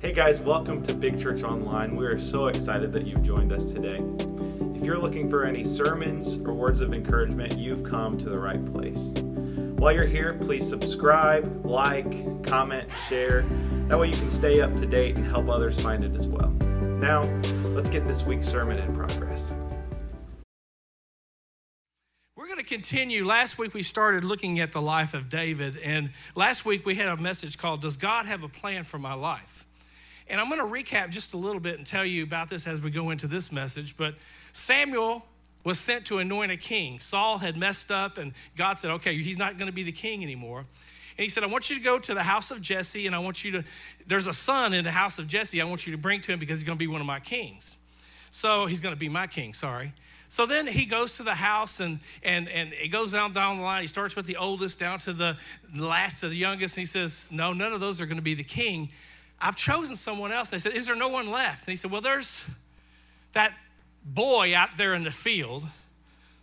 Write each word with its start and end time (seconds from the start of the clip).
Hey 0.00 0.12
guys, 0.12 0.40
welcome 0.40 0.80
to 0.84 0.94
Big 0.94 1.18
Church 1.18 1.42
Online. 1.42 1.96
We 1.96 2.06
are 2.06 2.16
so 2.16 2.46
excited 2.46 2.92
that 2.92 3.04
you've 3.04 3.24
joined 3.24 3.52
us 3.52 3.72
today. 3.72 4.00
If 4.76 4.84
you're 4.84 4.96
looking 4.96 5.28
for 5.28 5.44
any 5.44 5.64
sermons 5.64 6.38
or 6.38 6.54
words 6.54 6.80
of 6.80 6.94
encouragement, 6.94 7.58
you've 7.58 7.82
come 7.82 8.16
to 8.18 8.28
the 8.28 8.38
right 8.38 8.64
place. 8.72 9.10
While 9.76 9.92
you're 9.92 10.06
here, 10.06 10.34
please 10.34 10.68
subscribe, 10.68 11.66
like, 11.66 12.44
comment, 12.46 12.88
share. 13.08 13.42
That 13.88 13.98
way 13.98 14.06
you 14.06 14.16
can 14.16 14.30
stay 14.30 14.60
up 14.60 14.72
to 14.76 14.86
date 14.86 15.16
and 15.16 15.26
help 15.26 15.48
others 15.48 15.80
find 15.80 16.04
it 16.04 16.14
as 16.14 16.28
well. 16.28 16.50
Now, 16.50 17.24
let's 17.74 17.90
get 17.90 18.06
this 18.06 18.24
week's 18.24 18.46
sermon 18.46 18.78
in 18.78 18.94
progress. 18.94 19.56
We're 22.36 22.46
going 22.46 22.58
to 22.58 22.64
continue. 22.64 23.26
Last 23.26 23.58
week 23.58 23.74
we 23.74 23.82
started 23.82 24.22
looking 24.22 24.60
at 24.60 24.70
the 24.70 24.80
life 24.80 25.12
of 25.12 25.28
David, 25.28 25.76
and 25.78 26.10
last 26.36 26.64
week 26.64 26.86
we 26.86 26.94
had 26.94 27.08
a 27.08 27.16
message 27.16 27.58
called 27.58 27.80
Does 27.82 27.96
God 27.96 28.26
Have 28.26 28.44
a 28.44 28.48
Plan 28.48 28.84
for 28.84 29.00
My 29.00 29.14
Life? 29.14 29.64
And 30.28 30.40
I'm 30.40 30.48
going 30.48 30.60
to 30.60 30.66
recap 30.66 31.10
just 31.10 31.34
a 31.34 31.36
little 31.36 31.60
bit 31.60 31.76
and 31.76 31.86
tell 31.86 32.04
you 32.04 32.22
about 32.22 32.48
this 32.48 32.66
as 32.66 32.80
we 32.80 32.90
go 32.90 33.10
into 33.10 33.26
this 33.26 33.50
message. 33.50 33.96
But 33.96 34.14
Samuel 34.52 35.24
was 35.64 35.78
sent 35.78 36.06
to 36.06 36.18
anoint 36.18 36.52
a 36.52 36.56
king. 36.56 36.98
Saul 36.98 37.38
had 37.38 37.56
messed 37.56 37.90
up, 37.90 38.18
and 38.18 38.32
God 38.56 38.74
said, 38.74 38.90
Okay, 38.92 39.16
he's 39.16 39.38
not 39.38 39.58
going 39.58 39.68
to 39.68 39.74
be 39.74 39.82
the 39.82 39.92
king 39.92 40.22
anymore. 40.22 40.60
And 40.60 41.24
he 41.24 41.28
said, 41.28 41.42
I 41.42 41.46
want 41.46 41.68
you 41.68 41.76
to 41.76 41.82
go 41.82 41.98
to 41.98 42.14
the 42.14 42.22
house 42.22 42.50
of 42.50 42.62
Jesse, 42.62 43.06
and 43.06 43.14
I 43.14 43.18
want 43.18 43.44
you 43.44 43.52
to, 43.52 43.64
there's 44.06 44.28
a 44.28 44.32
son 44.32 44.72
in 44.72 44.84
the 44.84 44.92
house 44.92 45.18
of 45.18 45.26
Jesse, 45.26 45.60
I 45.60 45.64
want 45.64 45.84
you 45.84 45.92
to 45.92 45.98
bring 45.98 46.20
to 46.20 46.32
him 46.32 46.38
because 46.38 46.60
he's 46.60 46.66
going 46.66 46.78
to 46.78 46.82
be 46.82 46.86
one 46.86 47.00
of 47.00 47.08
my 47.08 47.18
kings. 47.18 47.76
So 48.30 48.66
he's 48.66 48.80
going 48.80 48.94
to 48.94 48.98
be 48.98 49.08
my 49.08 49.26
king, 49.26 49.52
sorry. 49.52 49.92
So 50.28 50.46
then 50.46 50.66
he 50.66 50.84
goes 50.84 51.16
to 51.16 51.22
the 51.22 51.34
house 51.34 51.80
and 51.80 52.00
and 52.22 52.48
and 52.50 52.74
it 52.74 52.88
goes 52.88 53.12
down 53.12 53.32
down 53.32 53.56
the 53.56 53.62
line. 53.62 53.80
He 53.80 53.86
starts 53.86 54.14
with 54.14 54.26
the 54.26 54.36
oldest 54.36 54.78
down 54.78 54.98
to 55.00 55.12
the 55.12 55.38
last 55.74 56.20
to 56.20 56.28
the 56.28 56.36
youngest, 56.36 56.76
and 56.76 56.82
he 56.82 56.86
says, 56.86 57.30
No, 57.32 57.52
none 57.52 57.72
of 57.72 57.80
those 57.80 58.00
are 58.00 58.06
going 58.06 58.18
to 58.18 58.22
be 58.22 58.34
the 58.34 58.44
king. 58.44 58.90
I've 59.40 59.56
chosen 59.56 59.96
someone 59.96 60.32
else. 60.32 60.52
And 60.52 60.60
They 60.60 60.62
said, 60.62 60.76
Is 60.76 60.86
there 60.86 60.96
no 60.96 61.08
one 61.08 61.30
left? 61.30 61.66
And 61.66 61.72
he 61.72 61.76
said, 61.76 61.90
Well, 61.90 62.00
there's 62.00 62.44
that 63.32 63.54
boy 64.04 64.54
out 64.54 64.70
there 64.76 64.94
in 64.94 65.04
the 65.04 65.10
field. 65.10 65.64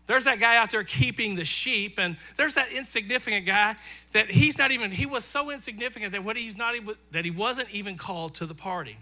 There's 0.08 0.26
that 0.26 0.40
guy 0.40 0.58
out 0.58 0.70
there 0.70 0.84
keeping 0.84 1.36
the 1.36 1.46
sheep, 1.46 1.98
and 1.98 2.16
there's 2.38 2.56
that 2.56 2.72
insignificant 2.72 3.46
guy 3.48 3.76
that 4.12 4.30
he's 4.30 4.58
not 4.58 4.72
even, 4.72 4.92
he 4.92 5.08
was 5.08 5.24
so 5.24 5.50
insignificant 5.50 6.12
that 6.12 6.24
what 6.24 6.38
he's 6.38 6.58
not 6.58 6.76
even, 6.76 6.96
that 7.12 7.26
he 7.26 7.32
wasn't 7.32 7.72
even 7.72 7.98
called 7.98 8.36
to 8.36 8.46
the 8.46 8.54
party. 8.54 8.98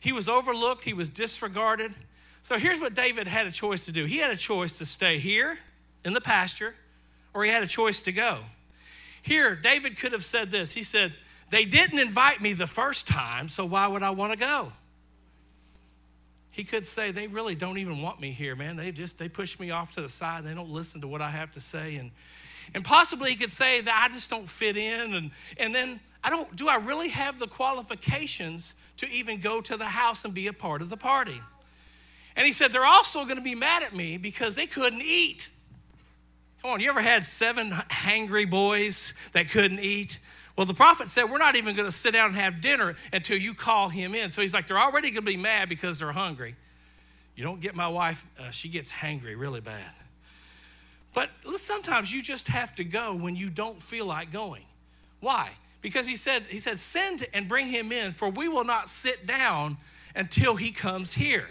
He 0.00 0.12
was 0.12 0.28
overlooked, 0.28 0.84
he 0.84 0.94
was 0.94 1.10
disregarded. 1.10 1.94
So 2.42 2.58
here's 2.58 2.80
what 2.80 2.94
David 2.94 3.28
had 3.28 3.46
a 3.46 3.50
choice 3.50 3.84
to 3.86 3.92
do. 3.92 4.06
He 4.06 4.18
had 4.18 4.30
a 4.30 4.36
choice 4.36 4.78
to 4.78 4.86
stay 4.86 5.18
here 5.18 5.58
in 6.04 6.14
the 6.14 6.20
pasture, 6.20 6.74
or 7.34 7.44
he 7.44 7.50
had 7.50 7.62
a 7.62 7.66
choice 7.66 8.00
to 8.02 8.12
go. 8.12 8.40
Here, 9.20 9.54
David 9.54 9.98
could 9.98 10.12
have 10.12 10.24
said 10.24 10.50
this. 10.50 10.72
He 10.72 10.82
said, 10.82 11.14
they 11.50 11.64
didn't 11.64 11.98
invite 11.98 12.40
me 12.40 12.52
the 12.52 12.66
first 12.66 13.06
time, 13.06 13.48
so 13.48 13.64
why 13.64 13.86
would 13.86 14.02
I 14.02 14.10
want 14.10 14.32
to 14.32 14.38
go? 14.38 14.72
He 16.50 16.62
could 16.62 16.86
say, 16.86 17.10
They 17.10 17.26
really 17.26 17.54
don't 17.54 17.78
even 17.78 18.00
want 18.00 18.20
me 18.20 18.30
here, 18.30 18.54
man. 18.54 18.76
They 18.76 18.92
just 18.92 19.18
they 19.18 19.28
push 19.28 19.58
me 19.58 19.72
off 19.72 19.92
to 19.92 20.02
the 20.02 20.08
side. 20.08 20.44
They 20.44 20.54
don't 20.54 20.70
listen 20.70 21.00
to 21.00 21.08
what 21.08 21.20
I 21.20 21.30
have 21.30 21.50
to 21.52 21.60
say. 21.60 21.96
And 21.96 22.12
and 22.74 22.84
possibly 22.84 23.30
he 23.30 23.36
could 23.36 23.50
say 23.50 23.80
that 23.80 24.08
I 24.08 24.12
just 24.12 24.30
don't 24.30 24.48
fit 24.48 24.76
in. 24.76 25.14
And 25.14 25.30
and 25.58 25.74
then 25.74 25.98
I 26.22 26.30
don't 26.30 26.54
do 26.54 26.68
I 26.68 26.76
really 26.76 27.08
have 27.08 27.40
the 27.40 27.48
qualifications 27.48 28.76
to 28.98 29.08
even 29.10 29.40
go 29.40 29.60
to 29.62 29.76
the 29.76 29.84
house 29.84 30.24
and 30.24 30.32
be 30.32 30.46
a 30.46 30.52
part 30.52 30.80
of 30.80 30.90
the 30.90 30.96
party? 30.96 31.40
And 32.36 32.46
he 32.46 32.52
said, 32.52 32.72
They're 32.72 32.84
also 32.84 33.24
going 33.24 33.36
to 33.36 33.42
be 33.42 33.56
mad 33.56 33.82
at 33.82 33.94
me 33.94 34.16
because 34.16 34.54
they 34.54 34.66
couldn't 34.66 35.02
eat. 35.02 35.48
Come 36.62 36.70
on, 36.70 36.80
you 36.80 36.88
ever 36.88 37.02
had 37.02 37.26
seven 37.26 37.70
hangry 37.72 38.48
boys 38.48 39.12
that 39.32 39.50
couldn't 39.50 39.80
eat? 39.80 40.18
Well, 40.56 40.66
the 40.66 40.74
prophet 40.74 41.08
said, 41.08 41.24
We're 41.24 41.38
not 41.38 41.56
even 41.56 41.74
going 41.74 41.88
to 41.88 41.96
sit 41.96 42.12
down 42.12 42.26
and 42.26 42.36
have 42.36 42.60
dinner 42.60 42.94
until 43.12 43.36
you 43.36 43.54
call 43.54 43.88
him 43.88 44.14
in. 44.14 44.28
So 44.28 44.42
he's 44.42 44.54
like, 44.54 44.66
They're 44.66 44.78
already 44.78 45.10
going 45.10 45.24
to 45.24 45.30
be 45.30 45.36
mad 45.36 45.68
because 45.68 45.98
they're 45.98 46.12
hungry. 46.12 46.54
You 47.36 47.42
don't 47.42 47.60
get 47.60 47.74
my 47.74 47.88
wife, 47.88 48.24
uh, 48.38 48.50
she 48.50 48.68
gets 48.68 48.92
hangry 48.92 49.38
really 49.38 49.60
bad. 49.60 49.90
But 51.12 51.30
sometimes 51.56 52.12
you 52.12 52.22
just 52.22 52.48
have 52.48 52.74
to 52.76 52.84
go 52.84 53.14
when 53.14 53.36
you 53.36 53.48
don't 53.48 53.80
feel 53.80 54.06
like 54.06 54.32
going. 54.32 54.64
Why? 55.20 55.50
Because 55.80 56.06
he 56.06 56.16
said, 56.16 56.42
he 56.48 56.58
said, 56.58 56.78
send 56.78 57.26
and 57.32 57.48
bring 57.48 57.68
him 57.68 57.92
in, 57.92 58.12
for 58.12 58.28
we 58.30 58.48
will 58.48 58.64
not 58.64 58.88
sit 58.88 59.26
down 59.26 59.76
until 60.16 60.56
he 60.56 60.70
comes 60.70 61.14
here. 61.14 61.46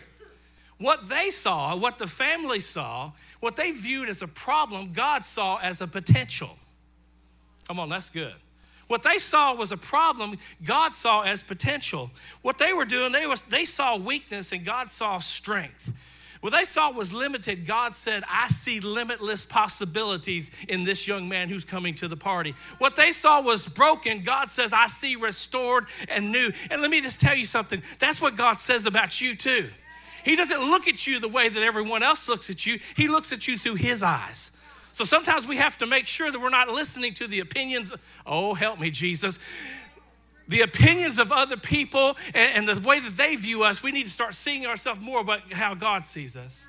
What 0.79 1.07
they 1.07 1.29
saw, 1.29 1.75
what 1.77 1.97
the 1.97 2.07
family 2.07 2.59
saw, 2.59 3.11
what 3.39 3.55
they 3.55 3.71
viewed 3.71 4.09
as 4.09 4.21
a 4.21 4.27
problem, 4.27 4.91
God 4.91 5.23
saw 5.23 5.57
as 5.57 5.81
a 5.81 5.87
potential. 5.87 6.57
Come 7.67 7.79
on, 7.79 7.89
that's 7.89 8.09
good. 8.09 8.33
What 8.93 9.01
they 9.01 9.17
saw 9.17 9.55
was 9.55 9.71
a 9.71 9.77
problem, 9.77 10.37
God 10.63 10.93
saw 10.93 11.21
as 11.21 11.41
potential. 11.41 12.11
What 12.43 12.59
they 12.59 12.73
were 12.73 12.85
doing, 12.85 13.11
they, 13.11 13.25
was, 13.25 13.41
they 13.41 13.65
saw 13.65 13.97
weakness 13.97 14.51
and 14.51 14.63
God 14.63 14.91
saw 14.91 15.17
strength. 15.17 15.91
What 16.41 16.53
they 16.53 16.63
saw 16.63 16.91
was 16.91 17.11
limited. 17.11 17.65
God 17.65 17.95
said, 17.95 18.21
I 18.29 18.49
see 18.49 18.79
limitless 18.81 19.45
possibilities 19.45 20.51
in 20.69 20.83
this 20.83 21.07
young 21.07 21.27
man 21.27 21.49
who's 21.49 21.65
coming 21.65 21.95
to 21.95 22.07
the 22.07 22.15
party. 22.15 22.53
What 22.77 22.95
they 22.95 23.09
saw 23.09 23.41
was 23.41 23.67
broken. 23.67 24.21
God 24.21 24.51
says, 24.51 24.73
I 24.73 24.85
see 24.85 25.15
restored 25.15 25.87
and 26.07 26.31
new. 26.31 26.51
And 26.69 26.83
let 26.83 26.91
me 26.91 27.01
just 27.01 27.19
tell 27.19 27.35
you 27.35 27.45
something 27.45 27.81
that's 27.97 28.21
what 28.21 28.37
God 28.37 28.59
says 28.59 28.85
about 28.85 29.19
you, 29.19 29.35
too. 29.35 29.71
He 30.23 30.35
doesn't 30.35 30.61
look 30.61 30.87
at 30.87 31.07
you 31.07 31.19
the 31.19 31.27
way 31.27 31.49
that 31.49 31.63
everyone 31.63 32.03
else 32.03 32.29
looks 32.29 32.51
at 32.51 32.67
you, 32.67 32.77
He 32.95 33.07
looks 33.07 33.33
at 33.33 33.47
you 33.47 33.57
through 33.57 33.75
His 33.77 34.03
eyes. 34.03 34.51
So 34.93 35.03
sometimes 35.03 35.47
we 35.47 35.57
have 35.57 35.79
to 35.79 35.87
make 35.87 36.05
sure 36.05 36.31
that 36.31 36.39
we're 36.39 36.49
not 36.49 36.69
listening 36.69 37.15
to 37.15 37.27
the 37.27 37.39
opinions. 37.39 37.93
Oh, 38.27 38.53
help 38.53 38.79
me, 38.79 38.91
Jesus. 38.91 39.39
The 40.47 40.61
opinions 40.61 41.17
of 41.17 41.31
other 41.31 41.57
people 41.57 42.15
and, 42.35 42.69
and 42.69 42.69
the 42.69 42.87
way 42.87 42.99
that 42.99 43.17
they 43.17 43.35
view 43.35 43.63
us, 43.63 43.81
we 43.81 43.91
need 43.91 44.03
to 44.03 44.11
start 44.11 44.35
seeing 44.35 44.67
ourselves 44.67 45.01
more 45.01 45.19
about 45.19 45.51
how 45.51 45.73
God 45.73 46.05
sees 46.05 46.37
us. 46.37 46.67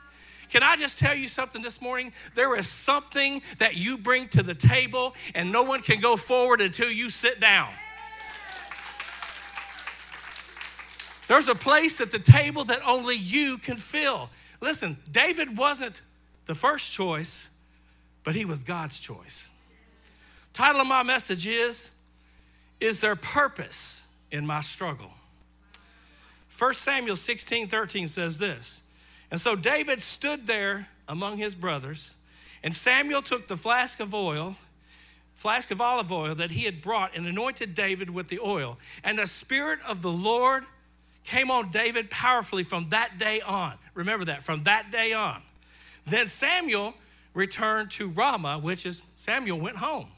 Can 0.49 0.63
I 0.63 0.75
just 0.77 0.99
tell 0.99 1.15
you 1.15 1.29
something 1.29 1.61
this 1.61 1.83
morning? 1.83 2.13
There 2.35 2.57
is 2.57 2.67
something 2.67 3.43
that 3.59 3.77
you 3.77 3.99
bring 3.99 4.29
to 4.29 4.43
the 4.43 4.55
table, 4.55 5.15
and 5.35 5.53
no 5.53 5.63
one 5.63 5.83
can 5.83 6.01
go 6.01 6.17
forward 6.17 6.63
until 6.63 6.91
you 6.91 7.11
sit 7.11 7.41
down. 7.41 7.69
There's 11.29 11.49
a 11.49 11.55
place 11.55 12.01
at 12.01 12.11
the 12.11 12.19
table 12.19 12.65
that 12.65 12.81
only 12.87 13.17
you 13.17 13.59
can 13.59 13.77
fill. 13.77 14.31
Listen, 14.63 14.97
David 15.11 15.59
wasn't 15.59 16.01
the 16.47 16.55
first 16.55 16.93
choice, 16.93 17.51
but 18.25 18.35
he 18.35 18.45
was 18.45 18.63
God's 18.63 18.99
choice. 18.99 19.51
Title 20.53 20.81
of 20.81 20.87
my 20.87 21.03
message 21.03 21.47
is 21.47 21.91
Is 22.81 23.01
there 23.01 23.17
purpose 23.17 24.07
in 24.31 24.47
my 24.47 24.63
struggle? 24.63 25.13
1 26.59 26.75
Samuel 26.75 27.17
16 27.17 27.69
13 27.69 28.09
says 28.09 28.39
this. 28.39 28.83
And 29.31 29.41
so 29.41 29.57
David 29.57 30.01
stood 30.01 30.47
there 30.47 30.89
among 31.09 31.39
his 31.39 31.55
brothers, 31.55 32.15
and 32.63 32.75
Samuel 32.75 33.21
took 33.21 33.47
the 33.47 33.57
flask 33.57 34.01
of 34.01 34.15
oil, 34.15 34.57
flask 35.35 35.71
of 35.71 35.81
olive 35.81 36.13
oil 36.13 36.35
that 36.37 36.53
he 36.53 36.65
had 36.65 36.81
brought, 36.81 37.17
and 37.17 37.27
anointed 37.27 37.75
David 37.75 38.09
with 38.09 38.29
the 38.29 38.39
oil. 38.39 38.79
And 39.03 39.19
the 39.19 39.27
Spirit 39.27 39.81
of 39.87 40.03
the 40.03 40.13
Lord 40.13 40.65
came 41.25 41.51
on 41.51 41.71
David 41.71 42.11
powerfully 42.11 42.63
from 42.63 42.89
that 42.91 43.19
day 43.19 43.41
on. 43.41 43.75
Remember 43.95 44.25
that, 44.27 44.43
from 44.43 44.63
that 44.65 44.91
day 44.91 45.13
on. 45.13 45.43
Then 46.07 46.27
Samuel 46.27 46.95
returned 47.35 47.91
to 47.93 48.09
Ramah, 48.09 48.61
which 48.61 48.87
is 48.87 49.03
Samuel 49.17 49.59
went 49.59 49.77
home. 49.77 50.09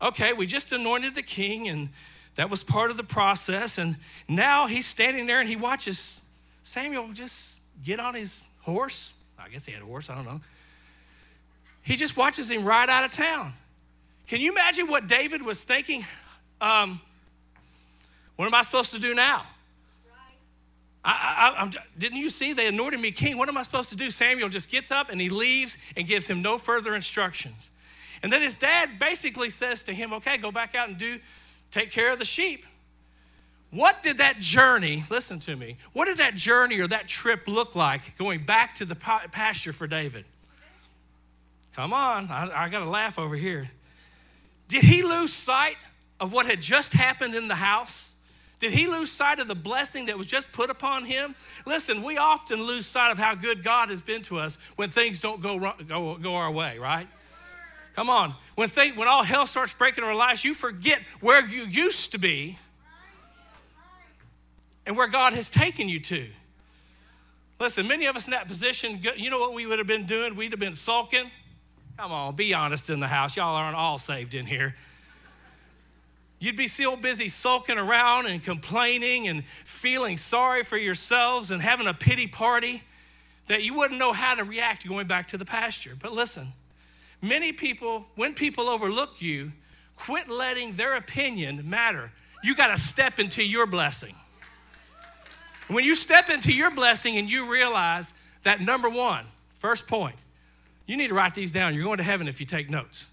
Okay, 0.00 0.32
we 0.32 0.46
just 0.46 0.72
anointed 0.72 1.14
the 1.14 1.22
king, 1.22 1.68
and 1.68 1.88
that 2.36 2.50
was 2.50 2.62
part 2.62 2.92
of 2.92 2.96
the 2.96 3.02
process. 3.02 3.78
And 3.78 3.96
now 4.28 4.68
he's 4.68 4.86
standing 4.86 5.26
there 5.26 5.40
and 5.40 5.48
he 5.48 5.56
watches 5.56 6.22
Samuel 6.62 7.08
just 7.12 7.58
get 7.84 7.98
on 7.98 8.14
his 8.14 8.42
horse. 8.60 9.12
I 9.38 9.48
guess 9.48 9.66
he 9.66 9.72
had 9.72 9.82
a 9.82 9.86
horse, 9.86 10.08
I 10.08 10.14
don't 10.14 10.24
know. 10.24 10.40
He 11.82 11.96
just 11.96 12.16
watches 12.16 12.50
him 12.50 12.64
ride 12.64 12.90
out 12.90 13.04
of 13.04 13.10
town. 13.10 13.54
Can 14.28 14.40
you 14.40 14.52
imagine 14.52 14.86
what 14.88 15.06
David 15.06 15.42
was 15.42 15.64
thinking? 15.64 16.04
Um, 16.60 17.00
what 18.36 18.46
am 18.46 18.54
I 18.54 18.62
supposed 18.62 18.92
to 18.92 19.00
do 19.00 19.14
now? 19.14 19.42
I, 21.10 21.64
I, 21.64 21.70
didn't 21.96 22.18
you 22.18 22.28
see 22.28 22.52
they 22.52 22.66
anointed 22.66 23.00
me 23.00 23.12
king? 23.12 23.38
What 23.38 23.48
am 23.48 23.56
I 23.56 23.62
supposed 23.62 23.88
to 23.90 23.96
do? 23.96 24.10
Samuel 24.10 24.48
just 24.50 24.70
gets 24.70 24.90
up 24.90 25.08
and 25.10 25.20
he 25.20 25.30
leaves 25.30 25.78
and 25.96 26.06
gives 26.06 26.26
him 26.26 26.42
no 26.42 26.58
further 26.58 26.94
instructions. 26.94 27.70
And 28.22 28.32
then 28.32 28.42
his 28.42 28.56
dad 28.56 28.98
basically 28.98 29.48
says 29.48 29.84
to 29.84 29.94
him, 29.94 30.12
Okay, 30.12 30.36
go 30.36 30.52
back 30.52 30.74
out 30.74 30.88
and 30.88 30.98
do, 30.98 31.18
take 31.70 31.90
care 31.90 32.12
of 32.12 32.18
the 32.18 32.24
sheep. 32.24 32.66
What 33.70 34.02
did 34.02 34.18
that 34.18 34.38
journey, 34.38 35.04
listen 35.10 35.38
to 35.40 35.56
me, 35.56 35.76
what 35.92 36.06
did 36.06 36.18
that 36.18 36.34
journey 36.34 36.78
or 36.78 36.86
that 36.88 37.06
trip 37.06 37.46
look 37.46 37.74
like 37.74 38.16
going 38.18 38.44
back 38.44 38.74
to 38.76 38.84
the 38.84 38.94
pasture 38.94 39.72
for 39.72 39.86
David? 39.86 40.24
Come 41.74 41.92
on, 41.92 42.30
I, 42.30 42.64
I 42.64 42.68
got 42.68 42.80
to 42.80 42.88
laugh 42.88 43.18
over 43.18 43.36
here. 43.36 43.70
Did 44.68 44.84
he 44.84 45.02
lose 45.02 45.32
sight 45.32 45.76
of 46.18 46.32
what 46.32 46.46
had 46.46 46.60
just 46.60 46.92
happened 46.92 47.34
in 47.34 47.48
the 47.48 47.54
house? 47.54 48.16
Did 48.58 48.72
he 48.72 48.86
lose 48.86 49.10
sight 49.10 49.38
of 49.38 49.46
the 49.46 49.54
blessing 49.54 50.06
that 50.06 50.18
was 50.18 50.26
just 50.26 50.50
put 50.50 50.68
upon 50.68 51.04
him? 51.04 51.34
Listen, 51.64 52.02
we 52.02 52.16
often 52.16 52.62
lose 52.62 52.86
sight 52.86 53.12
of 53.12 53.18
how 53.18 53.34
good 53.34 53.62
God 53.62 53.88
has 53.90 54.02
been 54.02 54.22
to 54.22 54.38
us 54.38 54.58
when 54.76 54.88
things 54.90 55.20
don't 55.20 55.40
go, 55.40 55.58
go, 55.86 56.16
go 56.16 56.34
our 56.34 56.50
way, 56.50 56.78
right? 56.78 57.06
Come 57.94 58.10
on. 58.10 58.34
When, 58.56 58.68
when 58.68 59.06
all 59.08 59.22
hell 59.22 59.46
starts 59.46 59.72
breaking 59.74 60.02
in 60.02 60.10
our 60.10 60.16
lives, 60.16 60.44
you 60.44 60.54
forget 60.54 61.00
where 61.20 61.44
you 61.46 61.62
used 61.62 62.12
to 62.12 62.18
be. 62.18 62.58
and 64.86 64.96
where 64.96 65.08
God 65.08 65.34
has 65.34 65.50
taken 65.50 65.88
you 65.88 66.00
to. 66.00 66.26
Listen, 67.60 67.86
many 67.86 68.06
of 68.06 68.16
us 68.16 68.26
in 68.26 68.30
that 68.30 68.48
position, 68.48 69.00
you 69.16 69.30
know 69.30 69.38
what 69.38 69.52
we 69.52 69.66
would 69.66 69.78
have 69.78 69.86
been 69.86 70.06
doing? 70.06 70.34
We'd 70.34 70.52
have 70.52 70.60
been 70.60 70.74
sulking. 70.74 71.30
Come 71.98 72.10
on, 72.10 72.34
be 72.36 72.54
honest 72.54 72.88
in 72.88 72.98
the 72.98 73.06
house. 73.06 73.36
Y'all 73.36 73.54
aren't 73.54 73.76
all 73.76 73.98
saved 73.98 74.34
in 74.34 74.46
here. 74.46 74.74
You'd 76.40 76.56
be 76.56 76.68
so 76.68 76.96
busy 76.96 77.28
sulking 77.28 77.78
around 77.78 78.26
and 78.26 78.42
complaining 78.42 79.26
and 79.26 79.44
feeling 79.44 80.16
sorry 80.16 80.62
for 80.62 80.76
yourselves 80.76 81.50
and 81.50 81.60
having 81.60 81.86
a 81.86 81.94
pity 81.94 82.26
party 82.28 82.82
that 83.48 83.64
you 83.64 83.74
wouldn't 83.74 83.98
know 83.98 84.12
how 84.12 84.34
to 84.34 84.44
react 84.44 84.86
going 84.86 85.06
back 85.06 85.28
to 85.28 85.38
the 85.38 85.44
pasture. 85.44 85.96
But 86.00 86.12
listen, 86.12 86.46
many 87.20 87.52
people, 87.52 88.06
when 88.14 88.34
people 88.34 88.68
overlook 88.68 89.20
you, 89.20 89.52
quit 89.96 90.28
letting 90.28 90.74
their 90.74 90.94
opinion 90.94 91.68
matter. 91.68 92.12
You 92.44 92.54
got 92.54 92.68
to 92.68 92.76
step 92.76 93.18
into 93.18 93.44
your 93.44 93.66
blessing. 93.66 94.14
When 95.66 95.84
you 95.84 95.94
step 95.94 96.30
into 96.30 96.52
your 96.52 96.70
blessing 96.70 97.16
and 97.16 97.30
you 97.30 97.52
realize 97.52 98.14
that 98.44 98.60
number 98.60 98.88
one, 98.88 99.24
first 99.58 99.88
point, 99.88 100.16
you 100.86 100.96
need 100.96 101.08
to 101.08 101.14
write 101.14 101.34
these 101.34 101.50
down. 101.50 101.74
You're 101.74 101.84
going 101.84 101.98
to 101.98 102.04
heaven 102.04 102.28
if 102.28 102.38
you 102.38 102.46
take 102.46 102.70
notes. 102.70 103.10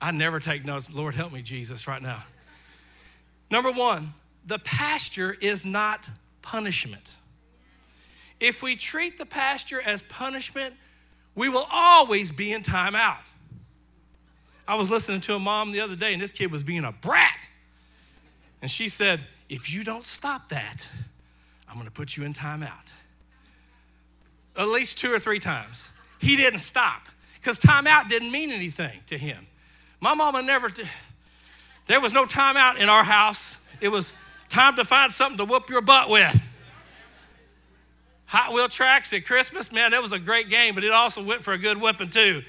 I 0.00 0.10
never 0.12 0.38
take 0.40 0.64
notes. 0.64 0.92
Lord, 0.92 1.14
help 1.14 1.32
me, 1.32 1.42
Jesus, 1.42 1.86
right 1.88 2.02
now. 2.02 2.22
Number 3.50 3.72
one, 3.72 4.12
the 4.46 4.58
pasture 4.58 5.36
is 5.40 5.66
not 5.66 6.08
punishment. 6.42 7.14
If 8.40 8.62
we 8.62 8.76
treat 8.76 9.18
the 9.18 9.26
pasture 9.26 9.80
as 9.80 10.02
punishment, 10.04 10.74
we 11.34 11.48
will 11.48 11.66
always 11.72 12.30
be 12.30 12.52
in 12.52 12.62
timeout. 12.62 13.30
I 14.66 14.74
was 14.74 14.90
listening 14.90 15.20
to 15.22 15.34
a 15.34 15.38
mom 15.38 15.72
the 15.72 15.80
other 15.80 15.96
day, 15.96 16.12
and 16.12 16.22
this 16.22 16.32
kid 16.32 16.52
was 16.52 16.62
being 16.62 16.84
a 16.84 16.92
brat. 16.92 17.48
And 18.60 18.70
she 18.70 18.88
said, 18.88 19.20
If 19.48 19.72
you 19.72 19.82
don't 19.82 20.04
stop 20.04 20.50
that, 20.50 20.86
I'm 21.68 21.74
going 21.74 21.86
to 21.86 21.92
put 21.92 22.16
you 22.16 22.24
in 22.24 22.34
timeout. 22.34 22.92
At 24.56 24.68
least 24.68 24.98
two 24.98 25.12
or 25.12 25.18
three 25.18 25.38
times. 25.38 25.90
He 26.18 26.36
didn't 26.36 26.58
stop 26.58 27.08
because 27.36 27.58
timeout 27.58 28.08
didn't 28.08 28.32
mean 28.32 28.50
anything 28.50 29.00
to 29.06 29.16
him. 29.16 29.46
My 30.00 30.14
mama 30.14 30.42
never, 30.42 30.68
t- 30.68 30.84
there 31.86 32.00
was 32.00 32.12
no 32.12 32.24
timeout 32.24 32.78
in 32.78 32.88
our 32.88 33.04
house. 33.04 33.58
It 33.80 33.88
was 33.88 34.14
time 34.48 34.76
to 34.76 34.84
find 34.84 35.12
something 35.12 35.38
to 35.38 35.44
whoop 35.44 35.68
your 35.68 35.80
butt 35.80 36.08
with. 36.08 36.48
Hot 38.26 38.52
wheel 38.52 38.68
tracks 38.68 39.12
at 39.12 39.24
Christmas, 39.24 39.72
man, 39.72 39.92
that 39.92 40.02
was 40.02 40.12
a 40.12 40.18
great 40.18 40.50
game, 40.50 40.74
but 40.74 40.84
it 40.84 40.92
also 40.92 41.22
went 41.22 41.42
for 41.42 41.54
a 41.54 41.58
good 41.58 41.80
whipping 41.80 42.10
too. 42.10 42.42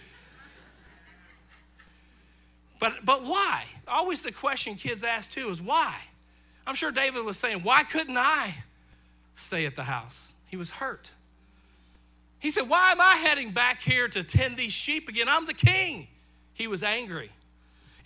But, 2.80 2.94
but 3.04 3.24
why? 3.24 3.64
Always 3.88 4.22
the 4.22 4.32
question 4.32 4.76
kids 4.76 5.04
ask 5.04 5.32
too 5.32 5.50
is 5.50 5.62
why? 5.62 5.94
I'm 6.68 6.76
sure 6.76 6.92
David 6.92 7.24
was 7.26 7.38
saying, 7.38 7.60
why 7.64 7.84
couldn't 7.84 8.18
I 8.18 8.54
stay 9.34 9.66
at 9.66 9.76
the 9.76 9.84
house? 9.84 10.34
He 10.48 10.58
was 10.58 10.72
hurt. 10.72 11.12
He 12.40 12.50
said, 12.50 12.70
Why 12.70 12.92
am 12.92 13.02
I 13.02 13.16
heading 13.18 13.52
back 13.52 13.82
here 13.82 14.08
to 14.08 14.24
tend 14.24 14.58
these 14.58 14.72
sheep 14.72 15.10
again? 15.10 15.28
I'm 15.28 15.46
the 15.46 15.54
king. 15.54 16.08
He 16.54 16.68
was 16.68 16.84
angry. 16.84 17.30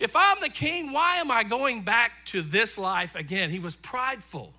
If 0.00 0.16
I'm 0.16 0.40
the 0.40 0.48
king, 0.48 0.92
why 0.92 1.16
am 1.16 1.30
I 1.30 1.44
going 1.44 1.82
back 1.82 2.24
to 2.26 2.42
this 2.42 2.76
life 2.78 3.14
again? 3.14 3.50
He 3.50 3.58
was 3.58 3.76
prideful. 3.76 4.52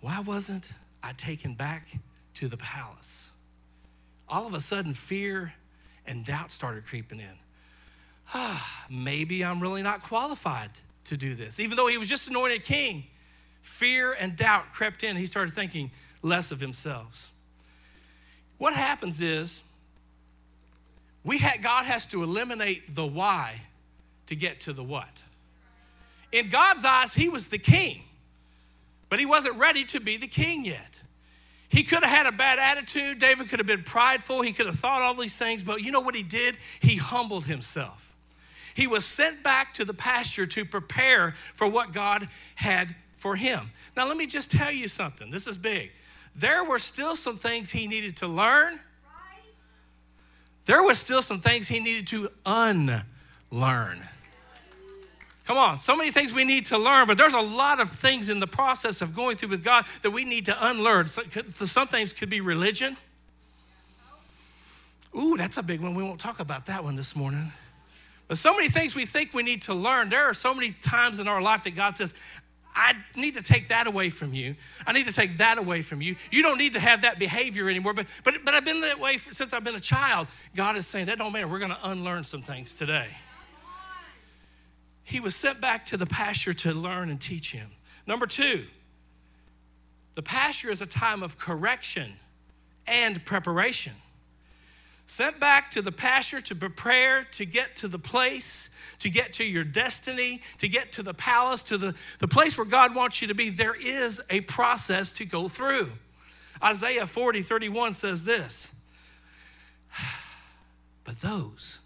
Why 0.00 0.20
wasn't 0.20 0.72
I 1.02 1.12
taken 1.12 1.54
back 1.54 1.88
to 2.34 2.48
the 2.48 2.56
palace? 2.56 3.32
All 4.28 4.46
of 4.46 4.54
a 4.54 4.60
sudden, 4.60 4.94
fear 4.94 5.54
and 6.06 6.24
doubt 6.24 6.52
started 6.52 6.86
creeping 6.86 7.20
in. 7.20 7.38
Ah, 8.34 8.86
maybe 8.90 9.44
I'm 9.44 9.60
really 9.60 9.82
not 9.82 10.02
qualified 10.02 10.70
to 11.04 11.16
do 11.16 11.34
this. 11.34 11.60
Even 11.60 11.76
though 11.76 11.86
he 11.86 11.98
was 11.98 12.08
just 12.08 12.28
anointed 12.28 12.64
king, 12.64 13.04
fear 13.62 14.12
and 14.12 14.36
doubt 14.36 14.72
crept 14.72 15.02
in. 15.02 15.16
He 15.16 15.26
started 15.26 15.54
thinking 15.54 15.90
less 16.22 16.50
of 16.50 16.60
himself. 16.60 17.32
What 18.58 18.74
happens 18.74 19.20
is 19.20 19.62
we 21.26 21.38
ha- 21.38 21.56
God 21.60 21.84
has 21.84 22.06
to 22.06 22.22
eliminate 22.22 22.94
the 22.94 23.04
why 23.04 23.60
to 24.26 24.36
get 24.36 24.60
to 24.60 24.72
the 24.72 24.84
what. 24.84 25.24
In 26.30 26.48
God's 26.48 26.84
eyes, 26.84 27.14
he 27.14 27.28
was 27.28 27.48
the 27.48 27.58
king, 27.58 28.02
but 29.08 29.18
he 29.18 29.26
wasn't 29.26 29.56
ready 29.56 29.84
to 29.86 30.00
be 30.00 30.16
the 30.16 30.28
king 30.28 30.64
yet. 30.64 31.02
He 31.68 31.82
could 31.82 32.04
have 32.04 32.16
had 32.16 32.26
a 32.26 32.32
bad 32.32 32.60
attitude. 32.60 33.18
David 33.18 33.48
could 33.48 33.58
have 33.58 33.66
been 33.66 33.82
prideful. 33.82 34.40
He 34.40 34.52
could 34.52 34.66
have 34.66 34.78
thought 34.78 35.02
all 35.02 35.14
these 35.14 35.36
things, 35.36 35.64
but 35.64 35.82
you 35.82 35.90
know 35.90 36.00
what 36.00 36.14
he 36.14 36.22
did? 36.22 36.56
He 36.80 36.94
humbled 36.94 37.46
himself. 37.46 38.14
He 38.74 38.86
was 38.86 39.04
sent 39.04 39.42
back 39.42 39.74
to 39.74 39.84
the 39.84 39.94
pasture 39.94 40.46
to 40.46 40.64
prepare 40.64 41.32
for 41.54 41.66
what 41.66 41.92
God 41.92 42.28
had 42.54 42.94
for 43.16 43.34
him. 43.34 43.70
Now, 43.96 44.06
let 44.06 44.16
me 44.16 44.26
just 44.26 44.50
tell 44.50 44.70
you 44.70 44.86
something. 44.86 45.30
This 45.30 45.48
is 45.48 45.56
big. 45.56 45.90
There 46.36 46.62
were 46.62 46.78
still 46.78 47.16
some 47.16 47.36
things 47.36 47.70
he 47.70 47.88
needed 47.88 48.16
to 48.18 48.28
learn 48.28 48.78
there 50.66 50.82
was 50.82 50.98
still 50.98 51.22
some 51.22 51.40
things 51.40 51.68
he 51.68 51.80
needed 51.80 52.06
to 52.08 52.28
unlearn. 52.44 54.00
Come 55.46 55.58
on, 55.58 55.78
so 55.78 55.94
many 55.96 56.10
things 56.10 56.34
we 56.34 56.42
need 56.42 56.66
to 56.66 56.78
learn, 56.78 57.06
but 57.06 57.16
there's 57.16 57.34
a 57.34 57.40
lot 57.40 57.78
of 57.80 57.92
things 57.92 58.28
in 58.28 58.40
the 58.40 58.48
process 58.48 59.00
of 59.00 59.14
going 59.14 59.36
through 59.36 59.50
with 59.50 59.62
God 59.62 59.84
that 60.02 60.10
we 60.10 60.24
need 60.24 60.46
to 60.46 60.66
unlearn. 60.68 61.06
Some 61.06 61.86
things 61.86 62.12
could 62.12 62.28
be 62.28 62.40
religion. 62.40 62.96
Ooh, 65.16 65.36
that's 65.36 65.56
a 65.56 65.62
big 65.62 65.80
one. 65.80 65.94
We 65.94 66.02
won't 66.02 66.18
talk 66.18 66.40
about 66.40 66.66
that 66.66 66.82
one 66.82 66.96
this 66.96 67.14
morning. 67.14 67.52
But 68.26 68.38
so 68.38 68.52
many 68.54 68.68
things 68.68 68.96
we 68.96 69.06
think 69.06 69.32
we 69.32 69.44
need 69.44 69.62
to 69.62 69.72
learn. 69.72 70.08
There 70.08 70.24
are 70.24 70.34
so 70.34 70.52
many 70.52 70.72
times 70.72 71.20
in 71.20 71.28
our 71.28 71.40
life 71.40 71.62
that 71.62 71.76
God 71.76 71.96
says, 71.96 72.12
I 72.76 72.92
need 73.16 73.34
to 73.34 73.42
take 73.42 73.68
that 73.68 73.86
away 73.86 74.10
from 74.10 74.34
you. 74.34 74.54
I 74.86 74.92
need 74.92 75.06
to 75.06 75.12
take 75.12 75.38
that 75.38 75.56
away 75.56 75.80
from 75.80 76.02
you. 76.02 76.14
You 76.30 76.42
don't 76.42 76.58
need 76.58 76.74
to 76.74 76.80
have 76.80 77.02
that 77.02 77.18
behavior 77.18 77.70
anymore. 77.70 77.94
But, 77.94 78.06
but, 78.22 78.34
but 78.44 78.52
I've 78.52 78.66
been 78.66 78.82
that 78.82 79.00
way 79.00 79.16
since 79.16 79.54
I've 79.54 79.64
been 79.64 79.74
a 79.74 79.80
child. 79.80 80.28
God 80.54 80.76
is 80.76 80.86
saying, 80.86 81.06
that 81.06 81.16
don't 81.16 81.32
matter. 81.32 81.48
We're 81.48 81.58
going 81.58 81.70
to 81.70 81.90
unlearn 81.90 82.22
some 82.22 82.42
things 82.42 82.74
today. 82.74 83.08
He 85.04 85.20
was 85.20 85.34
sent 85.34 85.60
back 85.60 85.86
to 85.86 85.96
the 85.96 86.06
pasture 86.06 86.52
to 86.52 86.74
learn 86.74 87.08
and 87.08 87.20
teach 87.20 87.52
him. 87.52 87.70
Number 88.06 88.26
two, 88.26 88.66
the 90.14 90.22
pasture 90.22 90.70
is 90.70 90.82
a 90.82 90.86
time 90.86 91.22
of 91.22 91.38
correction 91.38 92.12
and 92.86 93.24
preparation 93.24 93.92
sent 95.06 95.38
back 95.38 95.70
to 95.70 95.82
the 95.82 95.92
pasture 95.92 96.40
to 96.40 96.54
prepare 96.54 97.24
to 97.32 97.46
get 97.46 97.76
to 97.76 97.88
the 97.88 97.98
place, 97.98 98.70
to 98.98 99.08
get 99.08 99.34
to 99.34 99.44
your 99.44 99.64
destiny, 99.64 100.42
to 100.58 100.68
get 100.68 100.92
to 100.92 101.02
the 101.02 101.14
palace, 101.14 101.62
to 101.64 101.78
the, 101.78 101.94
the 102.18 102.28
place 102.28 102.58
where 102.58 102.66
God 102.66 102.94
wants 102.94 103.22
you 103.22 103.28
to 103.28 103.34
be, 103.34 103.50
there 103.50 103.74
is 103.74 104.20
a 104.30 104.40
process 104.42 105.12
to 105.14 105.24
go 105.24 105.48
through. 105.48 105.92
Isaiah 106.62 107.06
40, 107.06 107.42
31 107.42 107.92
says 107.92 108.24
this 108.24 108.72
But 111.04 111.20
those 111.20 111.80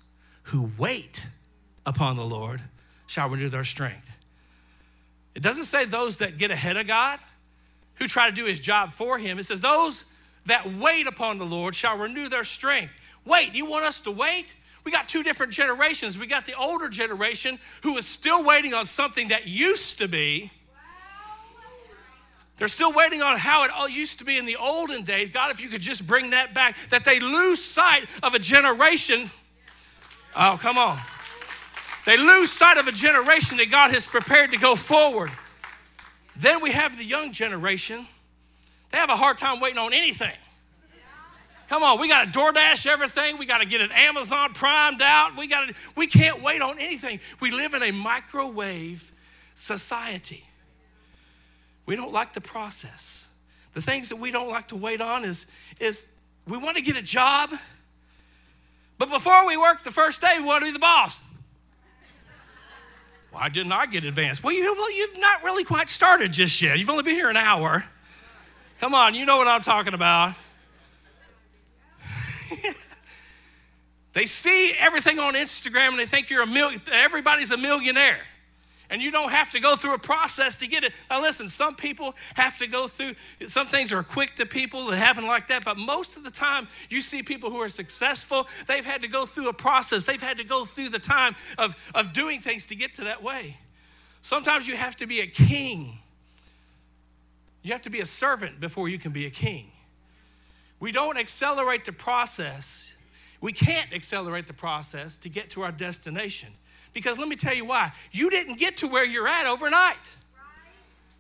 who 0.44 0.70
wait 0.78 1.26
upon 1.84 2.16
the 2.16 2.24
Lord 2.24 2.62
shall 3.06 3.28
renew 3.28 3.48
their 3.48 3.64
strength. 3.64 4.16
It 5.34 5.42
doesn't 5.42 5.64
say 5.64 5.84
those 5.84 6.18
that 6.18 6.38
get 6.38 6.50
ahead 6.50 6.76
of 6.76 6.86
God, 6.86 7.18
who 7.96 8.06
try 8.06 8.30
to 8.30 8.34
do 8.34 8.46
his 8.46 8.60
job 8.60 8.92
for 8.92 9.18
him. 9.18 9.38
It 9.38 9.44
says 9.44 9.60
those 9.60 10.04
that 10.50 10.72
wait 10.74 11.06
upon 11.06 11.38
the 11.38 11.46
Lord 11.46 11.74
shall 11.74 11.96
renew 11.96 12.28
their 12.28 12.44
strength. 12.44 12.94
Wait, 13.24 13.54
you 13.54 13.66
want 13.66 13.84
us 13.84 14.00
to 14.02 14.10
wait? 14.10 14.56
We 14.84 14.92
got 14.92 15.08
two 15.08 15.22
different 15.22 15.52
generations. 15.52 16.18
We 16.18 16.26
got 16.26 16.46
the 16.46 16.54
older 16.54 16.88
generation 16.88 17.58
who 17.82 17.96
is 17.96 18.06
still 18.06 18.44
waiting 18.44 18.74
on 18.74 18.84
something 18.84 19.28
that 19.28 19.46
used 19.46 19.98
to 19.98 20.08
be. 20.08 20.50
They're 22.56 22.68
still 22.68 22.92
waiting 22.92 23.22
on 23.22 23.38
how 23.38 23.64
it 23.64 23.70
all 23.70 23.88
used 23.88 24.18
to 24.18 24.24
be 24.24 24.36
in 24.36 24.44
the 24.44 24.56
olden 24.56 25.02
days. 25.02 25.30
God, 25.30 25.50
if 25.50 25.62
you 25.62 25.68
could 25.70 25.80
just 25.80 26.06
bring 26.06 26.30
that 26.30 26.52
back, 26.52 26.76
that 26.90 27.04
they 27.04 27.18
lose 27.18 27.62
sight 27.62 28.08
of 28.22 28.34
a 28.34 28.38
generation. 28.38 29.30
Oh, 30.36 30.58
come 30.60 30.76
on. 30.76 30.98
They 32.04 32.16
lose 32.16 32.50
sight 32.50 32.76
of 32.76 32.86
a 32.86 32.92
generation 32.92 33.56
that 33.58 33.70
God 33.70 33.92
has 33.92 34.06
prepared 34.06 34.50
to 34.52 34.58
go 34.58 34.76
forward. 34.76 35.30
Then 36.36 36.62
we 36.62 36.72
have 36.72 36.98
the 36.98 37.04
young 37.04 37.32
generation. 37.32 38.06
They 38.90 38.98
have 38.98 39.10
a 39.10 39.16
hard 39.16 39.38
time 39.38 39.60
waiting 39.60 39.78
on 39.78 39.92
anything. 39.92 40.34
Come 41.68 41.84
on, 41.84 42.00
we 42.00 42.08
got 42.08 42.24
to 42.24 42.36
DoorDash 42.36 42.86
everything. 42.88 43.38
We 43.38 43.46
got 43.46 43.58
to 43.58 43.66
get 43.66 43.80
it 43.80 43.92
Amazon 43.92 44.54
primed 44.54 45.00
out. 45.00 45.36
We 45.36 45.46
got 45.46 45.68
to, 45.68 45.74
we 45.96 46.08
can't 46.08 46.42
wait 46.42 46.60
on 46.60 46.80
anything. 46.80 47.20
We 47.40 47.52
live 47.52 47.74
in 47.74 47.82
a 47.84 47.92
microwave 47.92 49.12
society. 49.54 50.42
We 51.86 51.94
don't 51.94 52.12
like 52.12 52.32
the 52.32 52.40
process. 52.40 53.28
The 53.74 53.82
things 53.82 54.08
that 54.08 54.16
we 54.16 54.32
don't 54.32 54.48
like 54.48 54.68
to 54.68 54.76
wait 54.76 55.00
on 55.00 55.24
is, 55.24 55.46
is 55.78 56.08
we 56.48 56.58
want 56.58 56.76
to 56.76 56.82
get 56.82 56.96
a 56.96 57.02
job, 57.02 57.52
but 58.98 59.08
before 59.08 59.46
we 59.46 59.56
work 59.56 59.84
the 59.84 59.92
first 59.92 60.20
day, 60.20 60.34
we 60.38 60.44
want 60.44 60.62
to 60.62 60.66
be 60.66 60.72
the 60.72 60.80
boss. 60.80 61.24
Why 63.30 63.48
didn't 63.48 63.70
I 63.70 63.86
get 63.86 64.04
advanced? 64.04 64.42
Well, 64.42 64.52
you, 64.52 64.74
well, 64.76 64.92
you've 64.92 65.20
not 65.20 65.44
really 65.44 65.62
quite 65.62 65.88
started 65.88 66.32
just 66.32 66.60
yet. 66.60 66.80
You've 66.80 66.90
only 66.90 67.04
been 67.04 67.14
here 67.14 67.30
an 67.30 67.36
hour. 67.36 67.84
Come 68.80 68.94
on, 68.94 69.14
you 69.14 69.26
know 69.26 69.36
what 69.36 69.46
I'm 69.46 69.60
talking 69.60 69.92
about. 69.92 70.32
they 74.14 74.24
see 74.24 74.74
everything 74.78 75.18
on 75.18 75.34
Instagram 75.34 75.90
and 75.90 75.98
they 75.98 76.06
think 76.06 76.30
you're 76.30 76.44
a 76.44 76.46
mil- 76.46 76.72
everybody's 76.90 77.50
a 77.50 77.58
millionaire. 77.58 78.20
And 78.88 79.02
you 79.02 79.10
don't 79.10 79.32
have 79.32 79.50
to 79.50 79.60
go 79.60 79.76
through 79.76 79.92
a 79.92 79.98
process 79.98 80.56
to 80.56 80.66
get 80.66 80.82
it. 80.82 80.94
Now, 81.10 81.20
listen, 81.20 81.46
some 81.46 81.76
people 81.76 82.14
have 82.36 82.56
to 82.56 82.66
go 82.66 82.88
through, 82.88 83.16
some 83.46 83.66
things 83.66 83.92
are 83.92 84.02
quick 84.02 84.36
to 84.36 84.46
people 84.46 84.86
that 84.86 84.96
happen 84.96 85.26
like 85.26 85.48
that, 85.48 85.62
but 85.62 85.76
most 85.76 86.16
of 86.16 86.24
the 86.24 86.30
time, 86.30 86.66
you 86.88 87.02
see 87.02 87.22
people 87.22 87.50
who 87.50 87.58
are 87.58 87.68
successful, 87.68 88.48
they've 88.66 88.86
had 88.86 89.02
to 89.02 89.08
go 89.08 89.26
through 89.26 89.50
a 89.50 89.52
process. 89.52 90.06
They've 90.06 90.22
had 90.22 90.38
to 90.38 90.44
go 90.44 90.64
through 90.64 90.88
the 90.88 90.98
time 90.98 91.36
of, 91.58 91.76
of 91.94 92.14
doing 92.14 92.40
things 92.40 92.66
to 92.68 92.74
get 92.74 92.94
to 92.94 93.04
that 93.04 93.22
way. 93.22 93.58
Sometimes 94.22 94.66
you 94.66 94.76
have 94.76 94.96
to 94.96 95.06
be 95.06 95.20
a 95.20 95.26
king, 95.26 95.99
you 97.62 97.72
have 97.72 97.82
to 97.82 97.90
be 97.90 98.00
a 98.00 98.06
servant 98.06 98.60
before 98.60 98.88
you 98.88 98.98
can 98.98 99.12
be 99.12 99.26
a 99.26 99.30
king. 99.30 99.70
We 100.78 100.92
don't 100.92 101.18
accelerate 101.18 101.84
the 101.84 101.92
process. 101.92 102.94
We 103.40 103.52
can't 103.52 103.92
accelerate 103.92 104.46
the 104.46 104.54
process 104.54 105.18
to 105.18 105.28
get 105.28 105.50
to 105.50 105.62
our 105.62 105.72
destination. 105.72 106.48
Because 106.92 107.18
let 107.18 107.28
me 107.28 107.36
tell 107.36 107.54
you 107.54 107.64
why. 107.64 107.92
You 108.12 108.30
didn't 108.30 108.56
get 108.56 108.78
to 108.78 108.88
where 108.88 109.04
you're 109.04 109.28
at 109.28 109.46
overnight. 109.46 110.12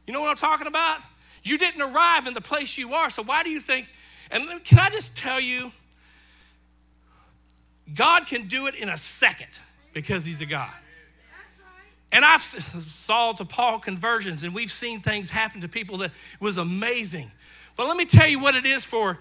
You 0.06 0.14
know 0.14 0.20
what 0.20 0.30
I'm 0.30 0.36
talking 0.36 0.66
about? 0.66 1.00
You 1.42 1.58
didn't 1.58 1.82
arrive 1.82 2.26
in 2.26 2.34
the 2.34 2.40
place 2.40 2.76
you 2.76 2.94
are. 2.94 3.10
So 3.10 3.22
why 3.22 3.42
do 3.42 3.50
you 3.50 3.60
think? 3.60 3.90
And 4.30 4.64
can 4.64 4.78
I 4.78 4.90
just 4.90 5.16
tell 5.16 5.40
you, 5.40 5.72
God 7.94 8.26
can 8.26 8.46
do 8.46 8.66
it 8.66 8.74
in 8.74 8.88
a 8.88 8.96
second 8.96 9.58
because 9.92 10.24
He's 10.24 10.40
a 10.40 10.46
God. 10.46 10.70
And 12.12 12.24
I've 12.24 12.42
saw 12.42 13.32
to 13.32 13.44
Paul 13.44 13.78
conversions, 13.78 14.42
and 14.42 14.54
we've 14.54 14.70
seen 14.70 15.00
things 15.00 15.30
happen 15.30 15.60
to 15.60 15.68
people 15.68 15.98
that 15.98 16.10
was 16.40 16.58
amazing. 16.58 17.30
But 17.76 17.86
let 17.86 17.96
me 17.96 18.04
tell 18.04 18.28
you 18.28 18.40
what 18.40 18.54
it 18.54 18.66
is 18.66 18.84
for 18.84 19.18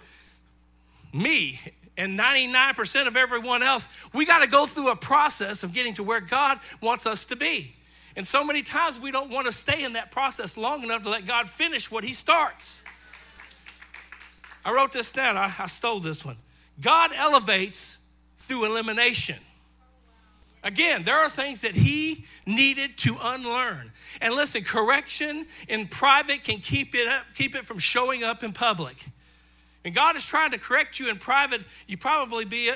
me 1.13 1.59
and 1.99 2.17
99% 2.17 3.07
of 3.07 3.17
everyone 3.17 3.61
else, 3.61 3.89
we 4.13 4.25
got 4.25 4.39
to 4.39 4.47
go 4.47 4.65
through 4.65 4.89
a 4.89 4.95
process 4.95 5.63
of 5.63 5.73
getting 5.73 5.93
to 5.95 6.03
where 6.03 6.21
God 6.21 6.59
wants 6.81 7.05
us 7.05 7.25
to 7.27 7.35
be. 7.35 7.75
And 8.15 8.25
so 8.25 8.43
many 8.43 8.63
times 8.63 8.97
we 8.97 9.11
don't 9.11 9.29
want 9.29 9.45
to 9.47 9.51
stay 9.51 9.83
in 9.83 9.93
that 9.93 10.09
process 10.09 10.55
long 10.57 10.81
enough 10.83 11.03
to 11.03 11.09
let 11.09 11.25
God 11.25 11.47
finish 11.47 11.91
what 11.91 12.03
He 12.03 12.13
starts. 12.13 12.83
I 14.63 14.73
wrote 14.73 14.93
this 14.93 15.11
down, 15.11 15.37
I, 15.37 15.53
I 15.59 15.67
stole 15.67 15.99
this 15.99 16.23
one. 16.23 16.37
God 16.79 17.11
elevates 17.13 17.97
through 18.37 18.65
elimination. 18.65 19.37
Again, 20.63 21.03
there 21.03 21.17
are 21.17 21.29
things 21.29 21.61
that 21.61 21.73
he 21.73 22.25
needed 22.45 22.97
to 22.97 23.15
unlearn. 23.21 23.91
And 24.21 24.33
listen, 24.33 24.63
correction 24.63 25.47
in 25.67 25.87
private 25.87 26.43
can 26.43 26.59
keep 26.59 26.93
it 26.95 27.07
up, 27.07 27.25
keep 27.35 27.55
it 27.55 27.65
from 27.65 27.79
showing 27.79 28.23
up 28.23 28.43
in 28.43 28.51
public 28.51 28.97
and 29.85 29.95
God 29.95 30.15
is 30.15 30.25
trying 30.25 30.51
to 30.51 30.57
correct 30.57 30.99
you 30.99 31.09
in 31.09 31.17
private, 31.17 31.63
you 31.87 31.97
probably 31.97 32.43
be 32.43 32.71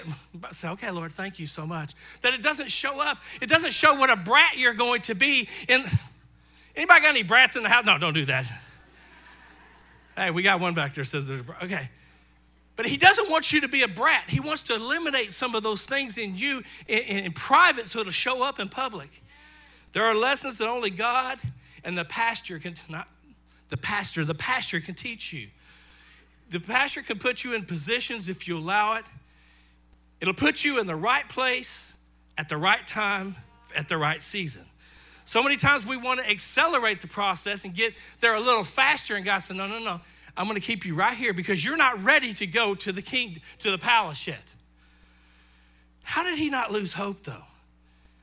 say, 0.51 0.69
okay, 0.69 0.89
Lord, 0.89 1.11
thank 1.11 1.37
you 1.37 1.45
so 1.45 1.65
much. 1.65 1.93
That 2.21 2.33
it 2.33 2.41
doesn't 2.41 2.71
show 2.71 3.01
up. 3.01 3.17
It 3.41 3.49
doesn't 3.49 3.71
show 3.71 3.95
what 3.95 4.09
a 4.09 4.15
brat 4.15 4.57
you're 4.57 4.73
going 4.73 5.01
to 5.01 5.15
be. 5.15 5.49
In 5.67 5.83
anybody 6.75 7.01
got 7.01 7.09
any 7.09 7.23
brats 7.23 7.57
in 7.57 7.63
the 7.63 7.69
house? 7.69 7.85
No, 7.85 7.97
don't 7.97 8.13
do 8.13 8.25
that. 8.25 8.51
Hey, 10.15 10.31
we 10.31 10.43
got 10.43 10.59
one 10.59 10.73
back 10.73 10.93
there 10.93 11.03
says 11.03 11.27
there's 11.27 11.43
okay. 11.63 11.89
But 12.75 12.87
he 12.87 12.97
doesn't 12.97 13.29
want 13.29 13.53
you 13.53 13.61
to 13.61 13.67
be 13.67 13.83
a 13.83 13.87
brat. 13.87 14.29
He 14.29 14.39
wants 14.39 14.63
to 14.63 14.75
eliminate 14.75 15.31
some 15.31 15.53
of 15.53 15.63
those 15.63 15.85
things 15.85 16.17
in 16.17 16.35
you 16.35 16.63
in, 16.87 17.25
in 17.25 17.31
private 17.31 17.87
so 17.87 17.99
it'll 17.99 18.11
show 18.11 18.43
up 18.43 18.59
in 18.59 18.67
public. 18.67 19.21
There 19.91 20.03
are 20.05 20.15
lessons 20.15 20.57
that 20.57 20.67
only 20.67 20.89
God 20.89 21.39
and 21.83 21.97
the 21.97 22.05
pastor 22.05 22.57
can 22.59 22.75
not 22.89 23.07
the 23.69 23.77
pastor, 23.77 24.23
the 24.23 24.35
pastor 24.35 24.79
can 24.79 24.93
teach 24.93 25.33
you. 25.33 25.47
The 26.49 26.59
pastor 26.59 27.01
can 27.01 27.17
put 27.17 27.43
you 27.43 27.55
in 27.55 27.65
positions 27.65 28.29
if 28.29 28.47
you 28.47 28.57
allow 28.57 28.97
it. 28.97 29.05
It'll 30.21 30.33
put 30.33 30.63
you 30.63 30.79
in 30.79 30.85
the 30.85 30.95
right 30.95 31.27
place 31.27 31.95
at 32.37 32.49
the 32.49 32.57
right 32.57 32.85
time 32.85 33.35
at 33.75 33.89
the 33.89 33.97
right 33.97 34.21
season. 34.21 34.63
So 35.25 35.41
many 35.41 35.55
times 35.55 35.85
we 35.85 35.97
want 35.97 36.19
to 36.19 36.29
accelerate 36.29 37.01
the 37.01 37.07
process 37.07 37.65
and 37.65 37.73
get 37.73 37.93
there 38.19 38.35
a 38.35 38.39
little 38.39 38.63
faster, 38.63 39.15
and 39.15 39.25
God 39.25 39.39
said, 39.39 39.55
No, 39.55 39.67
no, 39.67 39.79
no. 39.79 40.01
I'm 40.35 40.47
going 40.47 40.59
to 40.59 40.65
keep 40.65 40.85
you 40.85 40.95
right 40.95 41.15
here 41.15 41.33
because 41.33 41.63
you're 41.63 41.77
not 41.77 42.03
ready 42.03 42.33
to 42.33 42.47
go 42.47 42.73
to 42.75 42.91
the 42.91 43.01
king, 43.01 43.41
to 43.59 43.71
the 43.71 43.77
palace 43.77 44.27
yet. 44.27 44.55
How 46.03 46.23
did 46.23 46.37
he 46.37 46.49
not 46.49 46.71
lose 46.71 46.93
hope 46.93 47.23
though? 47.23 47.43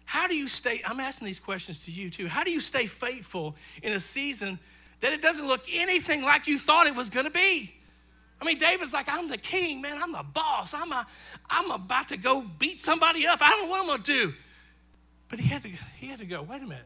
How 0.04 0.26
do 0.26 0.34
you 0.34 0.48
stay? 0.48 0.82
I'm 0.84 0.98
asking 0.98 1.26
these 1.26 1.38
questions 1.38 1.84
to 1.84 1.92
you 1.92 2.10
too. 2.10 2.26
How 2.26 2.42
do 2.42 2.50
you 2.50 2.60
stay 2.60 2.86
faithful 2.86 3.54
in 3.82 3.92
a 3.92 4.00
season 4.00 4.58
that 5.00 5.12
it 5.12 5.22
doesn't 5.22 5.46
look 5.46 5.64
anything 5.72 6.22
like 6.22 6.48
you 6.48 6.58
thought 6.58 6.88
it 6.88 6.96
was 6.96 7.10
going 7.10 7.26
to 7.26 7.32
be? 7.32 7.74
I 8.40 8.44
mean, 8.44 8.58
David's 8.58 8.92
like, 8.92 9.06
I'm 9.08 9.28
the 9.28 9.38
king, 9.38 9.80
man. 9.80 9.98
I'm 10.02 10.12
the 10.12 10.24
boss. 10.34 10.74
I'm, 10.74 10.90
a, 10.92 11.06
I'm 11.48 11.70
about 11.70 12.08
to 12.08 12.16
go 12.16 12.42
beat 12.58 12.80
somebody 12.80 13.26
up. 13.26 13.40
I 13.42 13.50
don't 13.50 13.66
know 13.66 13.70
what 13.70 13.80
I'm 13.82 13.86
going 13.86 13.98
to 13.98 14.12
do. 14.12 14.34
But 15.28 15.38
he 15.38 15.48
had, 15.48 15.62
to, 15.62 15.68
he 15.68 16.08
had 16.08 16.18
to 16.18 16.26
go, 16.26 16.42
wait 16.42 16.62
a 16.62 16.66
minute. 16.66 16.82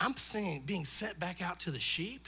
I'm 0.00 0.16
seeing 0.16 0.62
being 0.62 0.86
sent 0.86 1.20
back 1.20 1.42
out 1.42 1.60
to 1.60 1.70
the 1.70 1.78
sheep. 1.78 2.26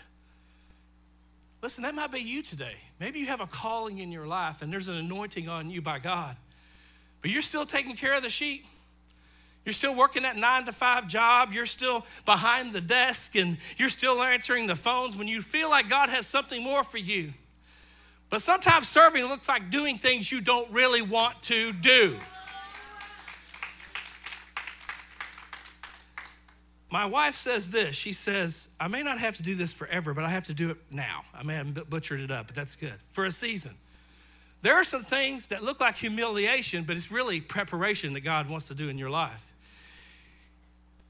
Listen, 1.62 1.84
that 1.84 1.94
might 1.94 2.10
be 2.10 2.18
you 2.18 2.42
today. 2.42 2.74
Maybe 2.98 3.20
you 3.20 3.26
have 3.26 3.40
a 3.40 3.46
calling 3.46 3.98
in 3.98 4.10
your 4.10 4.26
life 4.26 4.62
and 4.62 4.72
there's 4.72 4.88
an 4.88 4.96
anointing 4.96 5.48
on 5.48 5.70
you 5.70 5.80
by 5.80 6.00
God, 6.00 6.36
but 7.20 7.30
you're 7.30 7.40
still 7.40 7.64
taking 7.64 7.94
care 7.94 8.14
of 8.14 8.22
the 8.22 8.28
sheep. 8.28 8.66
You're 9.64 9.72
still 9.72 9.94
working 9.94 10.24
that 10.24 10.36
nine 10.36 10.64
to 10.64 10.72
five 10.72 11.06
job. 11.06 11.52
You're 11.52 11.66
still 11.66 12.04
behind 12.24 12.72
the 12.72 12.80
desk 12.80 13.36
and 13.36 13.58
you're 13.76 13.88
still 13.88 14.20
answering 14.20 14.66
the 14.66 14.74
phones 14.74 15.16
when 15.16 15.28
you 15.28 15.40
feel 15.40 15.70
like 15.70 15.88
God 15.88 16.08
has 16.08 16.26
something 16.26 16.60
more 16.64 16.82
for 16.82 16.98
you. 16.98 17.32
But 18.28 18.42
sometimes 18.42 18.88
serving 18.88 19.24
looks 19.26 19.48
like 19.48 19.70
doing 19.70 19.98
things 19.98 20.32
you 20.32 20.40
don't 20.40 20.68
really 20.72 21.02
want 21.02 21.42
to 21.42 21.72
do. 21.74 22.16
My 26.92 27.06
wife 27.06 27.34
says 27.34 27.70
this. 27.70 27.96
She 27.96 28.12
says, 28.12 28.68
I 28.78 28.86
may 28.86 29.02
not 29.02 29.18
have 29.18 29.38
to 29.38 29.42
do 29.42 29.54
this 29.54 29.72
forever, 29.72 30.12
but 30.12 30.24
I 30.24 30.28
have 30.28 30.44
to 30.44 30.54
do 30.54 30.68
it 30.68 30.76
now. 30.90 31.22
I 31.34 31.42
may 31.42 31.54
have 31.54 31.88
butchered 31.88 32.20
it 32.20 32.30
up, 32.30 32.48
but 32.48 32.54
that's 32.54 32.76
good. 32.76 32.92
For 33.12 33.24
a 33.24 33.32
season. 33.32 33.72
There 34.60 34.74
are 34.74 34.84
some 34.84 35.02
things 35.02 35.48
that 35.48 35.64
look 35.64 35.80
like 35.80 35.96
humiliation, 35.96 36.84
but 36.84 36.98
it's 36.98 37.10
really 37.10 37.40
preparation 37.40 38.12
that 38.12 38.20
God 38.20 38.46
wants 38.46 38.68
to 38.68 38.74
do 38.74 38.90
in 38.90 38.98
your 38.98 39.08
life. 39.08 39.54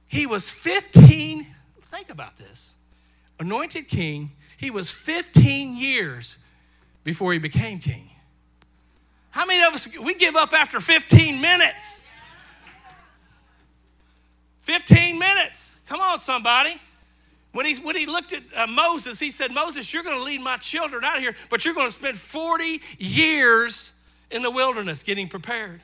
He 0.07 0.25
was 0.25 0.53
15, 0.53 1.49
think 1.87 2.11
about 2.11 2.37
this, 2.37 2.77
anointed 3.41 3.89
king. 3.89 4.31
He 4.59 4.71
was 4.71 4.89
15 4.89 5.77
years 5.77 6.39
before 7.03 7.33
he 7.33 7.41
became 7.41 7.81
king. 7.81 8.09
How 9.31 9.45
many 9.47 9.65
of 9.65 9.75
us, 9.75 9.89
we 9.99 10.15
give 10.15 10.37
up 10.37 10.53
after 10.53 10.79
15 10.79 11.41
minutes? 11.41 12.02
15 14.63 15.19
minutes. 15.19 15.77
Come 15.87 16.01
on, 16.01 16.19
somebody. 16.19 16.81
When 17.53 17.67
he, 17.67 17.75
when 17.83 17.97
he 17.97 18.07
looked 18.07 18.33
at 18.33 18.43
uh, 18.57 18.67
Moses, 18.67 19.21
he 19.21 19.31
said, 19.31 19.53
Moses, 19.53 19.93
you're 19.93 20.03
going 20.03 20.17
to 20.17 20.23
lead 20.23 20.41
my 20.41 20.57
children 20.57 21.05
out 21.05 21.17
of 21.17 21.23
here, 21.23 21.35
but 21.51 21.65
you're 21.65 21.75
going 21.75 21.89
to 21.89 21.95
spend 21.95 22.17
40 22.17 22.81
years 22.99 23.93
in 24.31 24.41
the 24.41 24.51
wilderness 24.51 25.03
getting 25.03 25.29
prepared. 25.29 25.83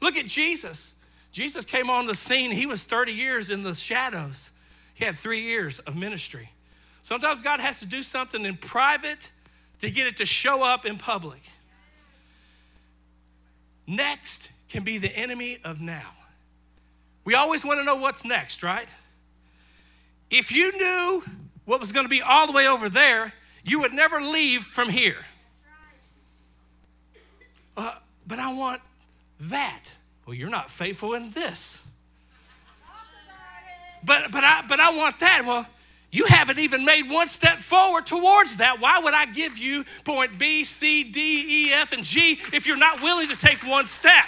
Look 0.00 0.16
at 0.16 0.26
Jesus. 0.26 0.94
Jesus 1.32 1.64
came 1.64 1.90
on 1.90 2.06
the 2.06 2.14
scene. 2.14 2.52
He 2.52 2.66
was 2.66 2.84
30 2.84 3.12
years 3.12 3.50
in 3.50 3.62
the 3.62 3.74
shadows. 3.74 4.52
He 4.94 5.04
had 5.04 5.16
three 5.16 5.40
years 5.40 5.80
of 5.80 5.96
ministry. 5.96 6.50
Sometimes 7.02 7.42
God 7.42 7.58
has 7.58 7.80
to 7.80 7.86
do 7.86 8.02
something 8.02 8.44
in 8.44 8.56
private 8.56 9.32
to 9.80 9.90
get 9.90 10.06
it 10.06 10.18
to 10.18 10.26
show 10.26 10.62
up 10.62 10.84
in 10.84 10.98
public. 10.98 11.40
Next 13.86 14.52
can 14.68 14.84
be 14.84 14.98
the 14.98 15.10
enemy 15.16 15.58
of 15.64 15.80
now. 15.80 16.10
We 17.24 17.34
always 17.34 17.64
want 17.64 17.80
to 17.80 17.84
know 17.84 17.96
what's 17.96 18.24
next, 18.24 18.62
right? 18.62 18.88
If 20.30 20.52
you 20.52 20.72
knew 20.76 21.22
what 21.64 21.80
was 21.80 21.92
going 21.92 22.04
to 22.04 22.10
be 22.10 22.22
all 22.22 22.46
the 22.46 22.52
way 22.52 22.66
over 22.66 22.88
there, 22.88 23.32
you 23.64 23.80
would 23.80 23.92
never 23.92 24.20
leave 24.20 24.62
from 24.62 24.88
here. 24.88 25.24
Uh, 27.76 27.94
but 28.26 28.38
I 28.38 28.52
want 28.54 28.80
that. 29.40 29.90
Well, 30.26 30.34
you're 30.34 30.48
not 30.48 30.70
faithful 30.70 31.14
in 31.14 31.30
this. 31.32 31.84
But 34.04 34.30
but 34.32 34.44
I 34.44 34.64
but 34.66 34.80
I 34.80 34.90
want 34.96 35.18
that. 35.20 35.44
Well, 35.44 35.66
you 36.10 36.24
haven't 36.26 36.58
even 36.58 36.84
made 36.84 37.10
one 37.10 37.26
step 37.26 37.58
forward 37.58 38.06
towards 38.06 38.56
that. 38.56 38.80
Why 38.80 38.98
would 38.98 39.14
I 39.14 39.26
give 39.26 39.58
you 39.58 39.84
point 40.04 40.38
B, 40.38 40.64
C, 40.64 41.04
D, 41.04 41.68
E, 41.68 41.72
F, 41.72 41.92
and 41.92 42.02
G 42.02 42.38
if 42.52 42.66
you're 42.66 42.76
not 42.76 43.02
willing 43.02 43.28
to 43.28 43.36
take 43.36 43.58
one 43.66 43.84
step? 43.84 44.24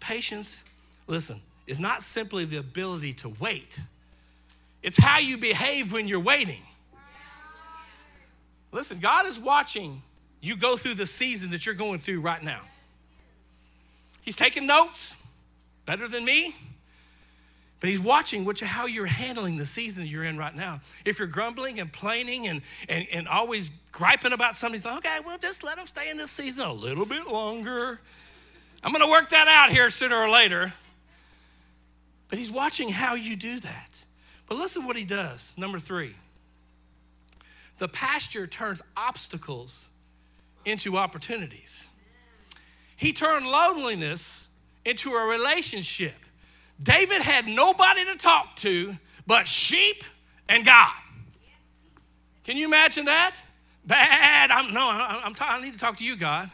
Patience, 0.00 0.64
listen, 1.06 1.38
is 1.66 1.78
not 1.78 2.02
simply 2.02 2.44
the 2.44 2.56
ability 2.56 3.12
to 3.14 3.28
wait, 3.40 3.80
it's 4.82 4.96
how 4.96 5.18
you 5.18 5.36
behave 5.36 5.92
when 5.92 6.08
you're 6.08 6.20
waiting. 6.20 6.62
Listen, 8.72 8.98
God 8.98 9.26
is 9.26 9.38
watching 9.38 10.00
you 10.40 10.56
go 10.56 10.76
through 10.76 10.94
the 10.94 11.06
season 11.06 11.50
that 11.50 11.66
you're 11.66 11.74
going 11.74 11.98
through 11.98 12.20
right 12.20 12.42
now. 12.42 12.60
He's 14.22 14.36
taking 14.36 14.66
notes 14.66 15.16
better 15.84 16.08
than 16.08 16.24
me. 16.24 16.54
But 17.80 17.88
he's 17.88 18.00
watching 18.00 18.44
which, 18.44 18.60
how 18.60 18.84
you're 18.84 19.06
handling 19.06 19.56
the 19.56 19.64
season 19.64 20.06
you're 20.06 20.24
in 20.24 20.36
right 20.36 20.54
now. 20.54 20.80
If 21.06 21.18
you're 21.18 21.28
grumbling 21.28 21.80
and 21.80 21.90
complaining 21.90 22.46
and, 22.46 22.60
and, 22.90 23.06
and 23.10 23.26
always 23.26 23.70
griping 23.90 24.32
about 24.32 24.54
something, 24.54 24.74
he's 24.74 24.84
like, 24.84 24.98
okay, 24.98 25.18
well, 25.24 25.38
just 25.38 25.64
let 25.64 25.78
them 25.78 25.86
stay 25.86 26.10
in 26.10 26.18
this 26.18 26.30
season 26.30 26.66
a 26.66 26.72
little 26.72 27.06
bit 27.06 27.26
longer. 27.26 27.98
I'm 28.82 28.92
going 28.92 29.04
to 29.04 29.10
work 29.10 29.30
that 29.30 29.48
out 29.48 29.70
here 29.70 29.90
sooner 29.90 30.16
or 30.16 30.28
later. 30.28 30.72
But 32.28 32.38
he's 32.38 32.50
watching 32.50 32.88
how 32.88 33.14
you 33.14 33.36
do 33.36 33.58
that. 33.60 34.04
But 34.46 34.58
listen 34.58 34.84
what 34.84 34.96
he 34.96 35.04
does. 35.04 35.56
Number 35.58 35.78
three 35.78 36.14
the 37.78 37.88
pasture 37.88 38.46
turns 38.46 38.82
obstacles 38.94 39.88
into 40.66 40.98
opportunities. 40.98 41.88
He 42.94 43.14
turned 43.14 43.46
loneliness 43.46 44.48
into 44.84 45.12
a 45.12 45.26
relationship. 45.26 46.14
David 46.82 47.22
had 47.22 47.46
nobody 47.46 48.04
to 48.04 48.16
talk 48.16 48.54
to 48.56 48.96
but 49.26 49.48
sheep 49.48 50.04
and 50.48 50.64
God. 50.64 50.92
Can 52.44 52.58
you 52.58 52.66
imagine 52.66 53.06
that? 53.06 53.36
Bad. 53.86 54.50
I'm 54.50 54.74
no. 54.74 54.90
I'm, 54.90 55.34
i 55.40 55.56
I 55.56 55.62
need 55.62 55.72
to 55.72 55.78
talk 55.78 55.96
to 55.98 56.04
you, 56.04 56.16
God. 56.16 56.50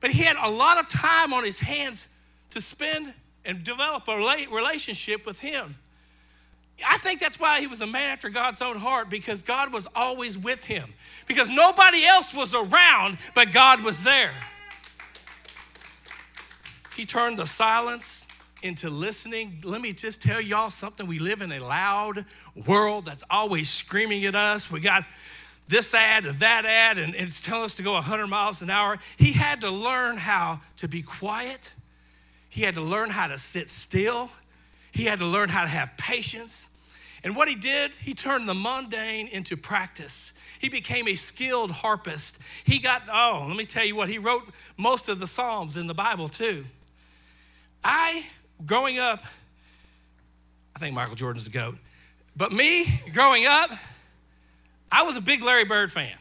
But 0.00 0.10
he 0.10 0.22
had 0.22 0.36
a 0.36 0.50
lot 0.50 0.78
of 0.78 0.88
time 0.88 1.32
on 1.32 1.44
his 1.44 1.58
hands 1.58 2.08
to 2.50 2.60
spend 2.60 3.12
and 3.44 3.64
develop 3.64 4.08
a 4.08 4.16
relationship 4.16 5.24
with 5.24 5.40
him. 5.40 5.76
I 6.86 6.98
think 6.98 7.20
that's 7.20 7.40
why 7.40 7.60
he 7.60 7.66
was 7.66 7.80
a 7.80 7.86
man 7.86 8.10
after 8.10 8.28
God's 8.28 8.60
own 8.60 8.76
heart 8.76 9.08
because 9.08 9.42
God 9.42 9.72
was 9.72 9.86
always 9.94 10.36
with 10.36 10.66
him. 10.66 10.92
Because 11.26 11.48
nobody 11.48 12.04
else 12.04 12.34
was 12.34 12.54
around, 12.54 13.18
but 13.34 13.52
God 13.52 13.82
was 13.82 14.02
there. 14.02 14.34
He 16.94 17.06
turned 17.06 17.38
the 17.38 17.46
silence 17.46 18.26
into 18.62 18.90
listening. 18.90 19.60
Let 19.64 19.80
me 19.80 19.92
just 19.92 20.20
tell 20.20 20.40
y'all 20.40 20.70
something. 20.70 21.06
We 21.06 21.18
live 21.18 21.40
in 21.40 21.52
a 21.52 21.60
loud 21.60 22.24
world 22.66 23.06
that's 23.06 23.24
always 23.30 23.70
screaming 23.70 24.24
at 24.26 24.34
us. 24.34 24.70
We 24.70 24.80
got 24.80 25.04
this 25.68 25.94
ad 25.94 26.26
and 26.26 26.38
that 26.40 26.64
ad, 26.64 26.98
and 26.98 27.14
it's 27.14 27.42
telling 27.42 27.64
us 27.64 27.74
to 27.76 27.82
go 27.82 27.92
100 27.92 28.26
miles 28.26 28.62
an 28.62 28.70
hour. 28.70 28.98
He 29.16 29.32
had 29.32 29.60
to 29.62 29.70
learn 29.70 30.16
how 30.16 30.60
to 30.76 30.88
be 30.88 31.02
quiet. 31.02 31.74
He 32.48 32.62
had 32.62 32.76
to 32.76 32.80
learn 32.80 33.10
how 33.10 33.26
to 33.26 33.38
sit 33.38 33.68
still. 33.68 34.30
He 34.92 35.04
had 35.04 35.18
to 35.18 35.26
learn 35.26 35.48
how 35.48 35.62
to 35.62 35.68
have 35.68 35.96
patience. 35.96 36.68
And 37.24 37.34
what 37.34 37.48
he 37.48 37.54
did, 37.54 37.92
he 37.92 38.14
turned 38.14 38.48
the 38.48 38.54
mundane 38.54 39.26
into 39.28 39.56
practice. 39.56 40.32
He 40.60 40.68
became 40.68 41.08
a 41.08 41.14
skilled 41.14 41.70
harpist. 41.70 42.38
He 42.64 42.78
got, 42.78 43.02
oh, 43.12 43.44
let 43.48 43.56
me 43.56 43.64
tell 43.64 43.84
you 43.84 43.96
what, 43.96 44.08
he 44.08 44.18
wrote 44.18 44.44
most 44.76 45.08
of 45.08 45.18
the 45.18 45.26
Psalms 45.26 45.76
in 45.76 45.86
the 45.86 45.94
Bible 45.94 46.28
too. 46.28 46.64
I, 47.82 48.24
growing 48.64 48.98
up, 48.98 49.24
I 50.74 50.78
think 50.78 50.94
Michael 50.94 51.16
Jordan's 51.16 51.44
the 51.44 51.50
GOAT, 51.50 51.76
but 52.36 52.52
me, 52.52 53.00
growing 53.12 53.46
up, 53.46 53.70
I 54.90 55.02
was 55.02 55.16
a 55.16 55.20
big 55.20 55.42
Larry 55.42 55.64
Bird 55.64 55.92
fan. 55.92 56.16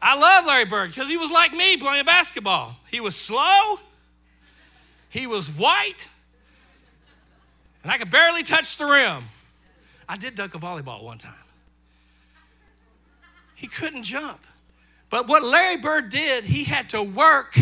I 0.00 0.18
love 0.18 0.44
Larry 0.46 0.66
Bird 0.66 0.90
because 0.90 1.08
he 1.08 1.16
was 1.16 1.30
like 1.30 1.52
me 1.52 1.76
playing 1.76 2.04
basketball. 2.04 2.76
He 2.90 3.00
was 3.00 3.16
slow, 3.16 3.78
he 5.08 5.26
was 5.26 5.50
white, 5.50 6.08
and 7.82 7.90
I 7.90 7.98
could 7.98 8.10
barely 8.10 8.42
touch 8.42 8.76
the 8.76 8.84
rim. 8.84 9.24
I 10.08 10.16
did 10.16 10.34
dunk 10.34 10.54
a 10.54 10.58
volleyball 10.58 11.02
one 11.02 11.18
time. 11.18 11.34
He 13.54 13.66
couldn't 13.66 14.02
jump. 14.02 14.46
But 15.08 15.28
what 15.28 15.42
Larry 15.42 15.78
Bird 15.78 16.10
did, 16.10 16.44
he 16.44 16.64
had 16.64 16.90
to 16.90 17.02
work 17.02 17.56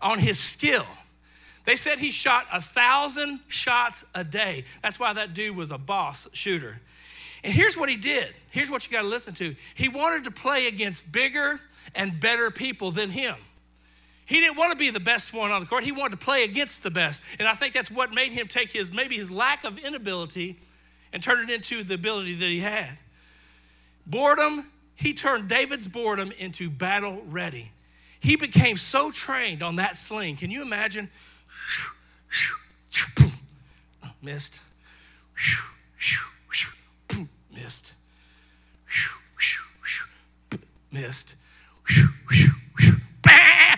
on 0.00 0.18
his 0.18 0.38
skill. 0.38 0.86
They 1.64 1.76
said 1.76 1.98
he 1.98 2.10
shot 2.10 2.46
a 2.52 2.60
thousand 2.60 3.40
shots 3.48 4.04
a 4.14 4.24
day. 4.24 4.64
That's 4.82 4.98
why 4.98 5.12
that 5.12 5.32
dude 5.32 5.56
was 5.56 5.70
a 5.70 5.78
boss 5.78 6.28
shooter. 6.32 6.80
And 7.44 7.52
here's 7.52 7.76
what 7.76 7.88
he 7.88 7.96
did. 7.96 8.28
Here's 8.50 8.70
what 8.70 8.86
you 8.86 8.92
got 8.92 9.02
to 9.02 9.08
listen 9.08 9.34
to. 9.34 9.54
He 9.74 9.88
wanted 9.88 10.24
to 10.24 10.30
play 10.30 10.66
against 10.66 11.10
bigger 11.10 11.60
and 11.94 12.18
better 12.20 12.50
people 12.50 12.90
than 12.90 13.10
him. 13.10 13.34
He 14.24 14.40
didn't 14.40 14.56
want 14.56 14.72
to 14.72 14.78
be 14.78 14.90
the 14.90 15.00
best 15.00 15.34
one 15.34 15.50
on 15.50 15.60
the 15.60 15.66
court. 15.66 15.84
He 15.84 15.92
wanted 15.92 16.18
to 16.18 16.24
play 16.24 16.44
against 16.44 16.82
the 16.82 16.90
best. 16.90 17.22
And 17.38 17.48
I 17.48 17.54
think 17.54 17.74
that's 17.74 17.90
what 17.90 18.14
made 18.14 18.32
him 18.32 18.46
take 18.46 18.70
his 18.70 18.92
maybe 18.92 19.16
his 19.16 19.30
lack 19.30 19.64
of 19.64 19.78
inability 19.78 20.58
and 21.12 21.22
turn 21.22 21.40
it 21.40 21.50
into 21.52 21.82
the 21.82 21.94
ability 21.94 22.36
that 22.36 22.46
he 22.46 22.60
had. 22.60 22.98
Boredom, 24.06 24.70
he 24.94 25.12
turned 25.12 25.48
David's 25.48 25.88
boredom 25.88 26.32
into 26.38 26.70
battle 26.70 27.22
ready. 27.28 27.72
He 28.20 28.36
became 28.36 28.76
so 28.76 29.10
trained 29.10 29.62
on 29.62 29.76
that 29.76 29.96
sling. 29.96 30.36
Can 30.36 30.50
you 30.50 30.62
imagine? 30.62 31.10
Oh, 34.04 34.10
missed 34.22 34.60
missed. 37.52 37.94
Missed. 40.90 41.36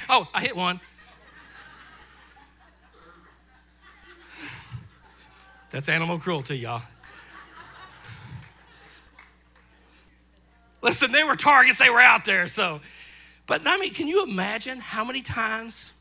Oh, 0.08 0.28
I 0.34 0.42
hit 0.42 0.54
one. 0.54 0.80
That's 5.70 5.88
animal 5.88 6.18
cruelty, 6.18 6.58
y'all. 6.58 6.82
Listen, 10.82 11.10
they 11.10 11.24
were 11.24 11.34
targets, 11.34 11.78
they 11.78 11.90
were 11.90 12.00
out 12.00 12.24
there, 12.24 12.46
so. 12.46 12.80
But 13.46 13.62
I 13.66 13.78
mean, 13.78 13.92
can 13.92 14.06
you 14.06 14.22
imagine 14.22 14.78
how 14.78 15.04
many 15.04 15.22
times, 15.22 15.92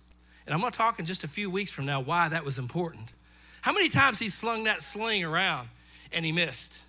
and 0.45 0.53
I'm 0.53 0.59
gonna 0.59 0.71
talk 0.71 0.99
in 0.99 1.05
just 1.05 1.23
a 1.23 1.27
few 1.27 1.49
weeks 1.49 1.71
from 1.71 1.86
now 1.86 2.01
why 2.01 2.29
that 2.29 2.45
was 2.45 2.59
important. 2.59 3.13
How 3.62 3.73
many 3.73 3.89
times 3.89 4.19
he 4.19 4.29
slung 4.29 4.65
that 4.65 4.83
sling 4.83 5.23
around 5.23 5.69
and 6.12 6.23
he 6.25 6.31
missed? 6.31 6.79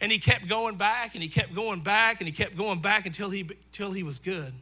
And 0.00 0.12
he 0.12 0.18
kept 0.18 0.48
going 0.48 0.76
back 0.76 1.14
and 1.14 1.22
he 1.22 1.28
kept 1.28 1.54
going 1.54 1.80
back 1.80 2.20
and 2.20 2.28
he 2.28 2.32
kept 2.32 2.56
going 2.56 2.80
back 2.80 3.06
until 3.06 3.30
he, 3.30 3.40
until 3.40 3.92
he 3.92 4.02
was 4.02 4.18
good. 4.18 4.52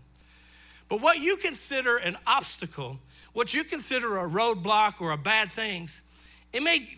But 0.89 1.01
what 1.01 1.19
you 1.19 1.37
consider 1.37 1.97
an 1.97 2.17
obstacle, 2.27 2.99
what 3.33 3.55
you 3.55 3.65
consider 3.65 4.19
a 4.19 4.29
roadblock 4.29 5.01
or 5.01 5.13
a 5.13 5.17
bad 5.17 5.51
things, 5.51 6.03
it 6.53 6.63
may 6.63 6.97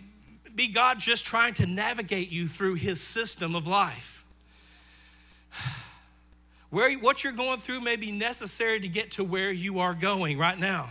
be 0.55 0.69
God 0.69 0.99
just 0.99 1.25
trying 1.25 1.55
to 1.55 1.67
navigate 1.67 2.31
you 2.31 2.47
through 2.47 2.75
his 2.75 3.01
system 3.01 3.55
of 3.55 3.67
life. 3.67 4.25
Where, 6.71 6.93
what 6.99 7.23
you're 7.23 7.33
going 7.33 7.61
through 7.61 7.81
may 7.81 7.97
be 7.97 8.11
necessary 8.11 8.81
to 8.81 8.89
get 8.89 9.13
to 9.13 9.25
where 9.25 9.53
you 9.53 9.79
are 9.79 9.95
going 9.95 10.37
right 10.37 10.59
now. 10.59 10.89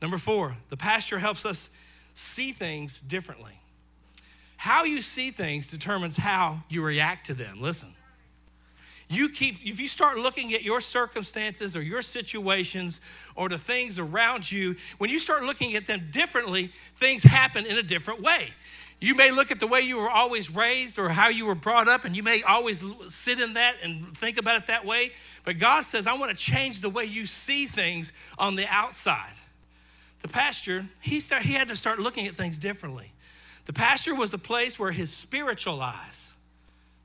Number 0.00 0.18
four, 0.18 0.56
the 0.70 0.76
pasture 0.76 1.18
helps 1.18 1.44
us 1.44 1.70
see 2.14 2.52
things 2.52 2.98
differently. 2.98 3.52
How 4.62 4.84
you 4.84 5.00
see 5.00 5.32
things 5.32 5.66
determines 5.66 6.16
how 6.16 6.62
you 6.68 6.84
react 6.84 7.26
to 7.26 7.34
them. 7.34 7.60
Listen. 7.60 7.88
You 9.08 9.28
keep, 9.28 9.56
if 9.66 9.80
you 9.80 9.88
start 9.88 10.18
looking 10.18 10.54
at 10.54 10.62
your 10.62 10.78
circumstances 10.78 11.76
or 11.76 11.82
your 11.82 12.00
situations 12.00 13.00
or 13.34 13.48
the 13.48 13.58
things 13.58 13.98
around 13.98 14.52
you, 14.52 14.76
when 14.98 15.10
you 15.10 15.18
start 15.18 15.42
looking 15.42 15.74
at 15.74 15.86
them 15.86 16.10
differently, 16.12 16.70
things 16.94 17.24
happen 17.24 17.66
in 17.66 17.76
a 17.76 17.82
different 17.82 18.22
way. 18.22 18.50
You 19.00 19.16
may 19.16 19.32
look 19.32 19.50
at 19.50 19.58
the 19.58 19.66
way 19.66 19.80
you 19.80 19.96
were 19.96 20.08
always 20.08 20.48
raised 20.48 20.96
or 20.96 21.08
how 21.08 21.26
you 21.28 21.44
were 21.46 21.56
brought 21.56 21.88
up, 21.88 22.04
and 22.04 22.14
you 22.14 22.22
may 22.22 22.44
always 22.44 22.84
sit 23.08 23.40
in 23.40 23.54
that 23.54 23.74
and 23.82 24.16
think 24.16 24.38
about 24.38 24.62
it 24.62 24.68
that 24.68 24.84
way. 24.84 25.10
But 25.44 25.58
God 25.58 25.80
says, 25.80 26.06
I 26.06 26.16
want 26.16 26.30
to 26.30 26.36
change 26.36 26.82
the 26.82 26.88
way 26.88 27.04
you 27.04 27.26
see 27.26 27.66
things 27.66 28.12
on 28.38 28.54
the 28.54 28.68
outside. 28.68 29.34
The 30.20 30.28
pastor, 30.28 30.84
he, 31.00 31.18
start, 31.18 31.42
he 31.42 31.54
had 31.54 31.66
to 31.66 31.74
start 31.74 31.98
looking 31.98 32.28
at 32.28 32.36
things 32.36 32.60
differently. 32.60 33.10
The 33.64 33.72
pasture 33.72 34.14
was 34.14 34.30
the 34.30 34.38
place 34.38 34.78
where 34.78 34.92
his 34.92 35.12
spiritual 35.12 35.80
eyes, 35.80 36.32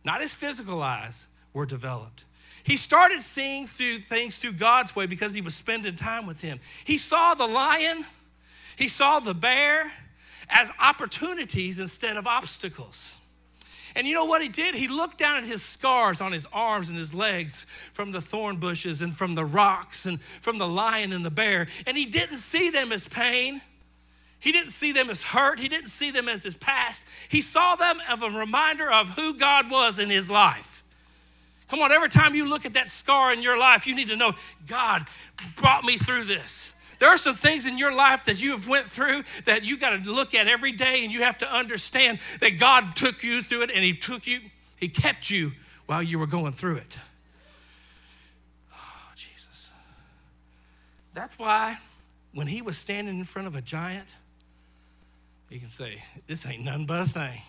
not 0.04 0.22
his 0.22 0.34
physical 0.34 0.82
eyes, 0.82 1.28
were 1.54 1.66
developed. 1.66 2.26
He 2.64 2.76
started 2.76 3.22
seeing 3.22 3.66
through 3.66 4.00
things 4.00 4.38
through 4.38 4.54
God's 4.54 4.96
way 4.96 5.06
because 5.06 5.34
he 5.34 5.42
was 5.42 5.56
spending 5.56 5.96
time 5.96 6.28
with 6.28 6.42
him. 6.42 6.60
He 6.84 6.98
saw 6.98 7.34
the 7.34 7.48
lion, 7.48 8.06
he 8.76 8.88
saw 8.88 9.20
the 9.20 9.34
bear 9.34 9.92
as 10.50 10.72
opportunities 10.80 11.80
instead 11.80 12.18
of 12.18 12.28
obstacles. 12.28 13.18
And 13.96 14.06
you 14.06 14.14
know 14.14 14.26
what 14.26 14.42
he 14.42 14.48
did? 14.48 14.76
He 14.76 14.88
looked 14.88 15.18
down 15.18 15.38
at 15.38 15.44
his 15.44 15.64
scars 15.64 16.22
on 16.22 16.32
his 16.32 16.46
arms 16.54 16.90
and 16.90 16.98
his 16.98 17.14
legs 17.14 17.66
from 17.94 18.12
the 18.12 18.22
thorn 18.22 18.58
bushes 18.58 19.02
and 19.02 19.16
from 19.16 19.34
the 19.34 19.46
rocks 19.46 20.06
and 20.06 20.22
from 20.22 20.60
the 20.60 20.68
lion 20.68 21.14
and 21.14 21.26
the 21.26 21.32
bear, 21.32 21.68
and 21.88 21.98
he 21.98 22.06
didn't 22.06 22.38
see 22.38 22.70
them 22.70 22.92
as 22.92 23.08
pain. 23.08 23.62
He 24.40 24.52
didn't 24.52 24.70
see 24.70 24.92
them 24.92 25.10
as 25.10 25.24
hurt. 25.24 25.60
He 25.60 25.68
didn't 25.68 25.90
see 25.90 26.12
them 26.12 26.30
as 26.30 26.44
his 26.44 26.56
past. 26.56 27.06
He 27.30 27.42
saw 27.42 27.76
them 27.76 28.00
as 28.08 28.22
a 28.22 28.30
reminder 28.30 28.90
of 28.90 29.10
who 29.16 29.34
God 29.34 29.70
was 29.70 30.00
in 30.00 30.10
his 30.10 30.30
life. 30.30 30.84
Come 31.70 31.82
on, 31.82 31.92
every 31.92 32.10
time 32.10 32.34
you 32.34 32.46
look 32.46 32.66
at 32.66 32.74
that 32.74 32.88
scar 32.88 33.34
in 33.34 33.42
your 33.42 33.58
life, 33.58 33.88
you 33.88 33.96
need 33.96 34.08
to 34.08 34.16
know 34.16 34.34
God 34.68 35.08
brought 35.58 35.84
me 35.84 35.98
through 35.98 36.26
this. 36.26 36.74
There 37.00 37.10
are 37.10 37.18
some 37.18 37.36
things 37.36 37.68
in 37.68 37.78
your 37.78 37.92
life 37.92 38.26
that 38.26 38.42
you 38.42 38.52
have 38.52 38.68
went 38.68 38.88
through 38.88 39.24
that 39.46 39.64
you 39.64 39.78
got 39.78 40.02
to 40.02 40.12
look 40.12 40.34
at 40.34 40.48
every 40.48 40.72
day 40.72 41.04
and 41.04 41.12
you 41.12 41.24
have 41.24 41.38
to 41.40 41.54
understand 41.54 42.20
that 42.40 42.58
God 42.58 42.96
took 42.96 43.24
you 43.24 43.42
through 43.44 43.64
it 43.64 43.72
and 43.72 43.84
he 43.84 43.94
took 43.94 44.26
you 44.26 44.40
he 44.78 44.88
kept 44.88 45.30
you 45.30 45.52
while 45.88 46.04
you 46.04 46.20
were 46.20 46.28
going 46.28 46.54
through 46.54 46.78
it. 46.78 47.00
Oh, 48.74 49.12
Jesus. 49.16 49.72
That's 51.14 51.38
why 51.38 51.78
when 52.34 52.48
he 52.48 52.62
was 52.62 52.78
standing 52.78 53.18
in 53.18 53.26
front 53.26 53.48
of 53.48 53.56
a 53.56 53.62
giant, 53.62 54.16
you 55.50 55.60
can 55.60 55.70
say, 55.70 56.02
This 56.26 56.46
ain't 56.46 56.64
nothing 56.64 56.86
but 56.86 57.08
a 57.08 57.10
thing. 57.10 57.42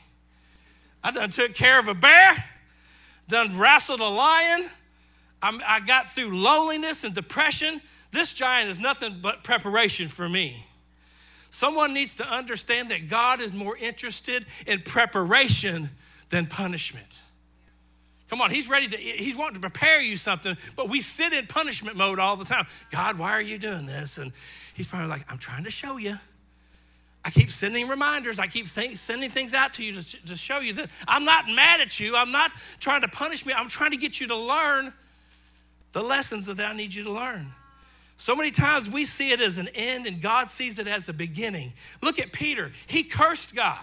I 1.03 1.11
done 1.11 1.31
took 1.31 1.55
care 1.55 1.79
of 1.79 1.89
a 1.89 1.95
bear, 1.95 2.45
done 3.29 3.59
wrestled 3.59 4.01
a 4.01 4.09
lion, 4.09 4.69
I'm, 5.43 5.61
I 5.67 5.81
got 5.81 6.11
through 6.11 6.37
loneliness 6.37 7.05
and 7.05 7.15
depression. 7.15 7.81
This 8.11 8.33
giant 8.33 8.71
is 8.71 8.81
nothing 8.81 9.19
but 9.23 9.45
preparation 9.45 10.09
for 10.09 10.29
me. 10.29 10.65
Someone 11.51 11.95
needs 11.95 12.17
to 12.17 12.27
understand 12.27 12.91
that 12.91 13.09
God 13.09 13.41
is 13.41 13.55
more 13.55 13.77
interested 13.77 14.45
in 14.67 14.81
preparation 14.81 15.91
than 16.31 16.47
punishment. 16.47 17.21
Come 18.29 18.43
on, 18.43 18.51
he's 18.51 18.69
ready 18.69 18.89
to, 18.89 18.97
he's 18.97 19.35
wanting 19.35 19.55
to 19.55 19.61
prepare 19.61 20.03
you 20.03 20.17
something, 20.17 20.57
but 20.77 20.91
we 20.91 21.01
sit 21.01 21.33
in 21.33 21.47
punishment 21.47 21.97
mode 21.97 22.19
all 22.19 22.37
the 22.37 22.45
time. 22.45 22.67
God, 22.91 23.19
why 23.19 23.31
are 23.31 23.41
you 23.41 23.57
doing 23.57 23.87
this? 23.87 24.19
And 24.19 24.33
he's 24.75 24.87
probably 24.87 25.09
like, 25.09 25.25
I'm 25.31 25.39
trying 25.39 25.65
to 25.65 25.71
show 25.71 25.97
you. 25.97 26.19
I 27.25 27.31
keep 27.31 27.51
sending 27.51 27.89
reminders. 27.89 28.39
I 28.39 28.47
keep 28.47 28.69
sending 28.69 29.31
things 29.31 29.53
out 29.53 29.75
to 29.75 29.85
you 29.85 30.01
to, 30.01 30.27
to 30.27 30.37
show 30.37 30.61
you 30.61 30.73
that 30.75 30.89
I'm 31.07 31.25
not 31.25 31.47
mad 31.49 31.81
at 31.81 31.99
you. 32.01 32.17
I'm 32.17 32.33
not 32.33 32.53
trying 32.81 33.03
to 33.03 33.09
punish 33.09 33.45
me. 33.45 33.53
I'm 33.53 33.69
trying 33.69 33.91
to 33.91 33.97
get 33.97 34.21
you 34.21 34.29
to 34.29 34.37
learn 34.37 34.93
the 35.93 36.03
lessons 36.03 36.47
that 36.47 36.61
I 36.61 36.73
need 36.75 36.95
you 36.95 37.05
to 37.05 37.11
learn. 37.11 37.49
So 38.17 38.35
many 38.35 38.51
times 38.51 38.91
we 38.91 39.05
see 39.05 39.31
it 39.31 39.41
as 39.41 39.59
an 39.59 39.69
end 39.75 40.07
and 40.07 40.21
God 40.21 40.49
sees 40.49 40.79
it 40.79 40.89
as 40.89 41.09
a 41.09 41.13
beginning. 41.13 41.73
Look 42.03 42.19
at 42.19 42.33
Peter. 42.33 42.73
He 42.87 43.05
cursed 43.05 43.55
God. 43.55 43.79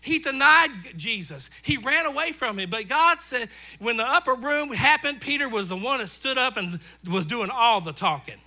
He 0.00 0.18
denied 0.18 0.70
Jesus. 0.96 1.50
He 1.62 1.76
ran 1.76 2.06
away 2.06 2.32
from 2.32 2.58
him. 2.58 2.70
But 2.70 2.88
God 2.88 3.20
said, 3.20 3.48
when 3.78 3.96
the 3.96 4.06
upper 4.06 4.34
room 4.34 4.70
happened, 4.70 5.20
Peter 5.20 5.48
was 5.48 5.68
the 5.68 5.76
one 5.76 5.98
that 5.98 6.08
stood 6.08 6.38
up 6.38 6.56
and 6.56 6.80
was 7.08 7.26
doing 7.26 7.50
all 7.50 7.80
the 7.80 7.92
talking. 7.92 8.38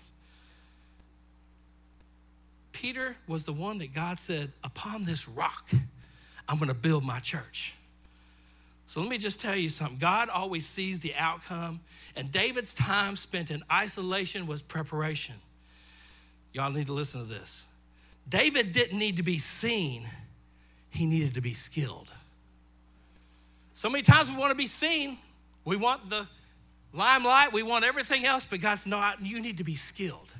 Peter 2.73 3.15
was 3.27 3.45
the 3.45 3.53
one 3.53 3.77
that 3.77 3.93
God 3.93 4.19
said, 4.19 4.51
Upon 4.63 5.05
this 5.05 5.29
rock, 5.29 5.71
I'm 6.49 6.57
going 6.57 6.67
to 6.67 6.73
build 6.73 7.05
my 7.05 7.19
church. 7.19 7.75
So 8.87 8.99
let 8.99 9.09
me 9.09 9.17
just 9.17 9.39
tell 9.39 9.55
you 9.55 9.69
something. 9.69 9.97
God 9.97 10.29
always 10.29 10.67
sees 10.67 10.99
the 10.99 11.15
outcome, 11.15 11.79
and 12.15 12.31
David's 12.31 12.75
time 12.75 13.15
spent 13.15 13.49
in 13.49 13.63
isolation 13.71 14.45
was 14.45 14.61
preparation. 14.61 15.35
Y'all 16.51 16.71
need 16.71 16.87
to 16.87 16.93
listen 16.93 17.21
to 17.21 17.27
this. 17.27 17.63
David 18.27 18.71
didn't 18.71 18.99
need 18.99 19.17
to 19.17 19.23
be 19.23 19.37
seen, 19.37 20.07
he 20.89 21.05
needed 21.05 21.33
to 21.35 21.41
be 21.41 21.53
skilled. 21.53 22.11
So 23.73 23.89
many 23.89 24.03
times 24.03 24.29
we 24.29 24.37
want 24.37 24.51
to 24.51 24.57
be 24.57 24.67
seen, 24.67 25.17
we 25.65 25.75
want 25.75 26.09
the 26.09 26.27
limelight, 26.93 27.51
we 27.51 27.63
want 27.63 27.85
everything 27.85 28.25
else, 28.25 28.45
but 28.45 28.61
God's 28.61 28.85
not, 28.85 29.21
you 29.21 29.41
need 29.41 29.57
to 29.57 29.63
be 29.63 29.75
skilled. 29.75 30.33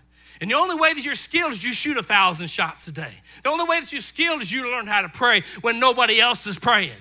And 0.43 0.51
the 0.51 0.57
only 0.57 0.75
way 0.75 0.93
that 0.93 1.05
you're 1.05 1.15
skilled 1.15 1.53
is 1.53 1.63
you 1.63 1.71
shoot 1.71 1.95
a 1.95 2.03
thousand 2.03 2.49
shots 2.49 2.85
a 2.89 2.91
day. 2.91 3.13
The 3.43 3.49
only 3.49 3.63
way 3.63 3.79
that 3.79 3.93
you're 3.93 4.01
skilled 4.01 4.41
is 4.41 4.51
you 4.51 4.69
learn 4.69 4.87
how 4.87 5.01
to 5.01 5.07
pray 5.07 5.43
when 5.61 5.79
nobody 5.79 6.19
else 6.19 6.45
is 6.45 6.59
praying. 6.59 6.91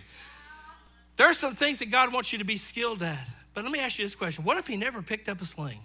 There 1.16 1.28
are 1.28 1.34
some 1.34 1.52
things 1.52 1.80
that 1.80 1.90
God 1.90 2.12
wants 2.12 2.32
you 2.32 2.38
to 2.38 2.44
be 2.44 2.54
skilled 2.54 3.02
at. 3.02 3.28
But 3.52 3.64
let 3.64 3.72
me 3.72 3.80
ask 3.80 3.98
you 3.98 4.04
this 4.04 4.14
question 4.14 4.44
What 4.44 4.58
if 4.58 4.68
He 4.68 4.76
never 4.76 5.02
picked 5.02 5.28
up 5.28 5.40
a 5.40 5.44
sling? 5.44 5.80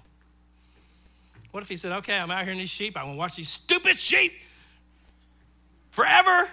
What 1.49 1.63
if 1.63 1.69
He 1.69 1.77
said, 1.77 1.93
Okay, 1.93 2.15
I'm 2.15 2.29
out 2.29 2.43
here 2.43 2.51
in 2.51 2.59
these 2.59 2.69
sheep, 2.69 2.95
I'm 2.95 3.05
gonna 3.05 3.17
watch 3.17 3.35
these 3.35 3.49
stupid 3.49 3.97
sheep 3.97 4.33
forever? 5.89 6.47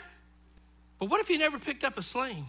But 0.99 1.11
what 1.11 1.21
if 1.21 1.29
He 1.29 1.37
never 1.37 1.59
picked 1.59 1.85
up 1.85 1.99
a 1.99 2.03
sling? 2.03 2.47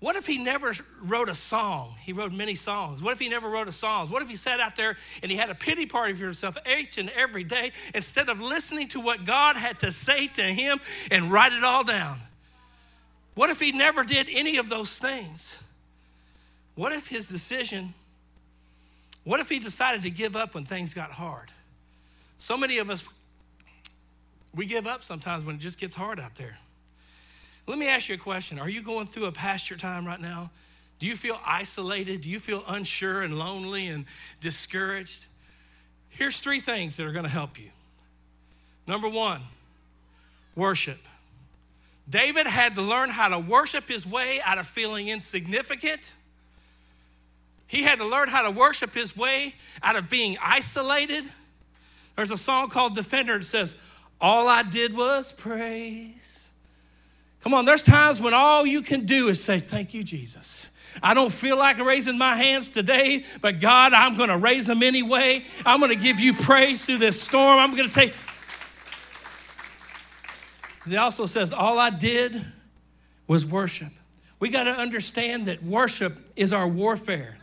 What 0.00 0.14
if 0.14 0.26
he 0.26 0.38
never 0.38 0.72
wrote 1.02 1.28
a 1.28 1.34
song? 1.34 1.94
He 2.00 2.12
wrote 2.12 2.32
many 2.32 2.54
songs. 2.54 3.02
What 3.02 3.12
if 3.12 3.18
he 3.18 3.28
never 3.28 3.48
wrote 3.48 3.66
a 3.66 3.72
song? 3.72 4.06
What 4.08 4.22
if 4.22 4.28
he 4.28 4.36
sat 4.36 4.60
out 4.60 4.76
there 4.76 4.96
and 5.22 5.30
he 5.30 5.36
had 5.36 5.50
a 5.50 5.56
pity 5.56 5.86
party 5.86 6.12
for 6.12 6.24
himself 6.24 6.56
each 6.78 6.98
and 6.98 7.10
every 7.10 7.42
day 7.42 7.72
instead 7.94 8.28
of 8.28 8.40
listening 8.40 8.86
to 8.88 9.00
what 9.00 9.24
God 9.24 9.56
had 9.56 9.80
to 9.80 9.90
say 9.90 10.28
to 10.28 10.42
him 10.42 10.78
and 11.10 11.32
write 11.32 11.52
it 11.52 11.64
all 11.64 11.82
down? 11.82 12.20
What 13.34 13.50
if 13.50 13.58
he 13.58 13.72
never 13.72 14.04
did 14.04 14.28
any 14.30 14.58
of 14.58 14.68
those 14.68 14.98
things? 14.98 15.60
What 16.76 16.92
if 16.92 17.08
his 17.08 17.28
decision, 17.28 17.92
what 19.24 19.40
if 19.40 19.48
he 19.48 19.58
decided 19.58 20.02
to 20.02 20.10
give 20.10 20.36
up 20.36 20.54
when 20.54 20.64
things 20.64 20.94
got 20.94 21.10
hard? 21.10 21.50
So 22.36 22.56
many 22.56 22.78
of 22.78 22.88
us, 22.88 23.02
we 24.54 24.64
give 24.64 24.86
up 24.86 25.02
sometimes 25.02 25.44
when 25.44 25.56
it 25.56 25.60
just 25.60 25.80
gets 25.80 25.96
hard 25.96 26.20
out 26.20 26.36
there. 26.36 26.56
Let 27.68 27.76
me 27.76 27.86
ask 27.86 28.08
you 28.08 28.14
a 28.14 28.18
question. 28.18 28.58
Are 28.58 28.68
you 28.68 28.82
going 28.82 29.06
through 29.06 29.26
a 29.26 29.32
pasture 29.32 29.76
time 29.76 30.06
right 30.06 30.20
now? 30.20 30.50
Do 30.98 31.06
you 31.06 31.14
feel 31.14 31.38
isolated? 31.44 32.22
Do 32.22 32.30
you 32.30 32.40
feel 32.40 32.64
unsure 32.66 33.20
and 33.20 33.38
lonely 33.38 33.88
and 33.88 34.06
discouraged? 34.40 35.26
Here's 36.08 36.40
three 36.40 36.60
things 36.60 36.96
that 36.96 37.06
are 37.06 37.12
going 37.12 37.26
to 37.26 37.30
help 37.30 37.58
you. 37.58 37.68
Number 38.86 39.06
one, 39.06 39.42
worship. 40.56 40.98
David 42.08 42.46
had 42.46 42.74
to 42.76 42.82
learn 42.82 43.10
how 43.10 43.28
to 43.28 43.38
worship 43.38 43.86
his 43.86 44.06
way 44.06 44.40
out 44.42 44.56
of 44.56 44.66
feeling 44.66 45.08
insignificant. 45.08 46.14
He 47.66 47.82
had 47.82 47.98
to 47.98 48.06
learn 48.06 48.28
how 48.28 48.42
to 48.42 48.50
worship 48.50 48.94
his 48.94 49.14
way 49.14 49.54
out 49.82 49.94
of 49.94 50.08
being 50.08 50.38
isolated. 50.42 51.26
There's 52.16 52.30
a 52.30 52.38
song 52.38 52.70
called 52.70 52.94
Defender 52.94 53.36
that 53.36 53.44
says, 53.44 53.76
All 54.22 54.48
I 54.48 54.62
did 54.62 54.96
was 54.96 55.32
praise. 55.32 56.37
Come 57.42 57.54
on, 57.54 57.64
there's 57.64 57.82
times 57.82 58.20
when 58.20 58.34
all 58.34 58.66
you 58.66 58.82
can 58.82 59.06
do 59.06 59.28
is 59.28 59.42
say, 59.42 59.58
Thank 59.58 59.94
you, 59.94 60.02
Jesus. 60.02 60.70
I 61.02 61.14
don't 61.14 61.32
feel 61.32 61.56
like 61.56 61.78
raising 61.78 62.18
my 62.18 62.34
hands 62.34 62.70
today, 62.70 63.24
but 63.40 63.60
God, 63.60 63.92
I'm 63.92 64.16
going 64.16 64.30
to 64.30 64.36
raise 64.36 64.66
them 64.66 64.82
anyway. 64.82 65.44
I'm 65.64 65.78
going 65.78 65.92
to 65.92 65.98
give 65.98 66.18
you 66.18 66.32
praise 66.32 66.84
through 66.84 66.98
this 66.98 67.20
storm. 67.20 67.58
I'm 67.58 67.76
going 67.76 67.88
to 67.88 67.94
take 67.94 68.14
he 70.88 70.96
also 70.96 71.26
says, 71.26 71.52
All 71.52 71.78
I 71.78 71.90
did 71.90 72.44
was 73.26 73.44
worship. 73.44 73.88
We 74.40 74.48
got 74.48 74.64
to 74.64 74.70
understand 74.70 75.46
that 75.46 75.62
worship 75.62 76.16
is 76.36 76.52
our 76.52 76.66
warfare. 76.66 77.38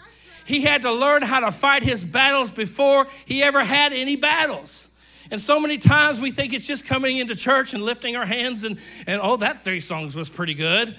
He 0.46 0.62
had 0.62 0.84
to 0.84 0.94
learn 0.94 1.22
how 1.22 1.42
to 1.42 1.52
fight 1.52 1.84
his 1.84 2.04
battles 2.04 2.52
before 2.52 3.08
he 3.26 3.44
ever 3.44 3.64
had 3.64 3.94
any 3.94 4.16
battles. 4.16 4.90
And 5.32 5.42
so 5.42 5.60
many 5.60 5.78
times 5.78 6.22
we 6.22 6.32
think 6.32 6.54
it's 6.54 6.68
just 6.68 6.86
coming 6.86 7.18
into 7.18 7.36
church 7.36 7.74
and 7.74 7.84
lifting 7.84 8.16
our 8.16 8.26
hands 8.26 8.64
and, 8.64 8.78
and 9.08 9.20
oh, 9.22 9.38
that 9.38 9.62
three 9.62 9.80
songs 9.80 10.16
was 10.16 10.30
pretty 10.30 10.54
good. 10.54 10.96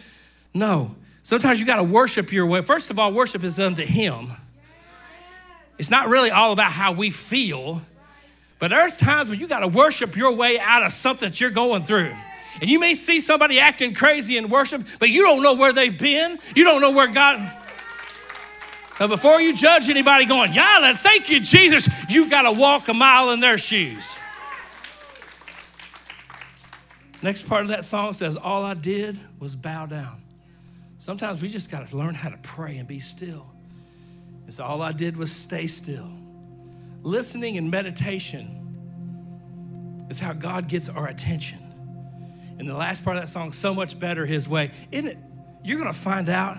No. 0.53 0.95
Sometimes 1.23 1.61
you 1.61 1.67
got 1.67 1.77
to 1.77 1.85
worship 1.85 2.33
your 2.33 2.47
way. 2.47 2.63
First 2.63 2.91
of 2.91 2.99
all, 2.99 3.13
worship 3.13 3.45
is 3.45 3.59
unto 3.59 3.85
him. 3.85 4.29
It's 5.79 5.91
not 5.91 6.09
really 6.09 6.31
all 6.31 6.53
about 6.53 6.73
how 6.73 6.93
we 6.93 7.11
feel, 7.11 7.83
but 8.59 8.69
there's 8.69 8.97
times 8.97 9.29
when 9.29 9.39
you 9.39 9.47
got 9.47 9.61
to 9.61 9.69
worship 9.69 10.17
your 10.17 10.33
way 10.33 10.59
out 10.59 10.83
of 10.83 10.93
something 10.93 11.29
that 11.29 11.41
you're 11.41 11.51
going 11.51 11.83
through. 11.83 12.15
And 12.61 12.71
you 12.71 12.81
may 12.81 12.95
see 12.95 13.21
somebody 13.21 13.61
acting 13.61 13.93
crazy 13.93 14.39
in 14.39 14.49
worship, 14.49 14.83
but 14.99 15.11
you 15.11 15.23
don't 15.23 15.43
know 15.43 15.55
where 15.55 15.73
they've 15.73 15.97
been. 15.97 16.39
You 16.55 16.65
don't 16.65 16.81
know 16.81 16.93
where 16.93 17.09
God. 17.09 17.53
So 18.97 19.07
before 19.07 19.43
you 19.43 19.55
judge 19.55 19.91
anybody 19.91 20.25
going, 20.25 20.55
yeah, 20.55 20.95
thank 20.95 21.29
you, 21.29 21.41
Jesus, 21.41 21.87
you 22.09 22.31
got 22.31 22.43
to 22.43 22.53
walk 22.53 22.89
a 22.89 22.95
mile 22.95 23.33
in 23.33 23.41
their 23.41 23.59
shoes. 23.59 24.19
Next 27.23 27.47
part 27.47 27.63
of 27.63 27.69
that 27.69 27.85
song 27.85 28.15
says, 28.15 28.37
All 28.37 28.65
I 28.65 28.75
did 28.75 29.19
was 29.39 29.57
bow 29.57 29.87
down. 29.87 30.23
Sometimes 30.99 31.43
we 31.43 31.49
just 31.49 31.71
got 31.71 31.87
to 31.87 31.97
learn 31.97 32.15
how 32.15 32.31
to 32.31 32.39
pray 32.39 32.79
and 32.79 32.89
be 32.89 32.99
still. 32.99 33.47
And 34.45 34.55
so 34.55 34.65
all 34.65 34.81
I 34.81 34.93
did 34.93 35.17
was 35.17 35.31
stay 35.31 35.67
still. 35.67 36.09
Listening 37.03 37.59
and 37.59 37.71
meditation 37.71 38.63
is 40.09 40.19
how 40.19 40.33
God 40.33 40.69
gets 40.69 40.89
our 40.89 41.09
attention. 41.09 41.59
And 42.59 42.67
the 42.67 42.75
last 42.75 43.05
part 43.05 43.17
of 43.17 43.23
that 43.23 43.29
song, 43.29 43.53
so 43.53 43.75
much 43.75 43.99
better 43.99 44.25
his 44.25 44.49
way. 44.49 44.71
Isn't 44.91 45.11
it? 45.11 45.19
You're 45.65 45.79
going 45.79 45.93
to 45.93 45.99
find 45.99 46.29
out 46.29 46.57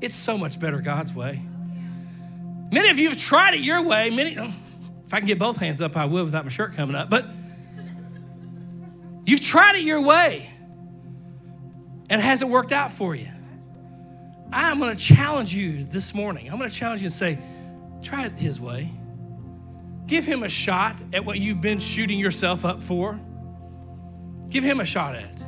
it's 0.00 0.16
so 0.16 0.36
much 0.36 0.60
better 0.60 0.80
God's 0.80 1.14
way. 1.14 1.40
Many 2.72 2.90
of 2.90 2.98
you 2.98 3.08
have 3.08 3.18
tried 3.18 3.54
it 3.54 3.60
your 3.60 3.84
way. 3.84 4.10
Many, 4.10 4.38
oh, 4.38 4.52
if 5.06 5.14
I 5.14 5.18
can 5.18 5.26
get 5.26 5.38
both 5.38 5.56
hands 5.56 5.80
up, 5.80 5.96
I 5.96 6.04
will 6.04 6.24
without 6.24 6.44
my 6.44 6.50
shirt 6.50 6.74
coming 6.74 6.94
up. 6.94 7.10
But 7.10 7.26
you've 9.24 9.40
tried 9.40 9.76
it 9.76 9.82
your 9.82 10.02
way 10.02 10.48
and 12.08 12.20
it 12.20 12.24
hasn't 12.24 12.50
worked 12.50 12.72
out 12.72 12.92
for 12.92 13.14
you. 13.14 13.28
I'm 14.52 14.78
going 14.78 14.96
to 14.96 15.02
challenge 15.02 15.54
you 15.54 15.84
this 15.84 16.14
morning. 16.14 16.50
I'm 16.50 16.58
going 16.58 16.70
to 16.70 16.74
challenge 16.74 17.00
you 17.00 17.06
and 17.06 17.12
say, 17.12 17.38
try 18.02 18.26
it 18.26 18.32
his 18.32 18.60
way. 18.60 18.90
Give 20.06 20.24
him 20.24 20.42
a 20.42 20.48
shot 20.48 21.00
at 21.12 21.24
what 21.24 21.38
you've 21.38 21.60
been 21.60 21.78
shooting 21.78 22.18
yourself 22.18 22.64
up 22.64 22.82
for. 22.82 23.18
Give 24.48 24.64
him 24.64 24.80
a 24.80 24.84
shot 24.84 25.14
at 25.14 25.24
it. 25.24 25.44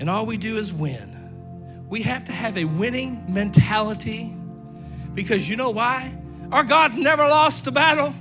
And 0.00 0.10
all 0.10 0.26
we 0.26 0.36
do 0.36 0.56
is 0.56 0.72
win. 0.72 1.86
We 1.88 2.02
have 2.02 2.24
to 2.24 2.32
have 2.32 2.58
a 2.58 2.64
winning 2.64 3.24
mentality 3.32 4.34
because 5.18 5.50
you 5.50 5.56
know 5.56 5.70
why? 5.70 6.16
Our 6.52 6.62
God's 6.62 6.96
never 6.96 7.24
lost 7.24 7.66
a 7.66 7.72
battle. 7.72 8.14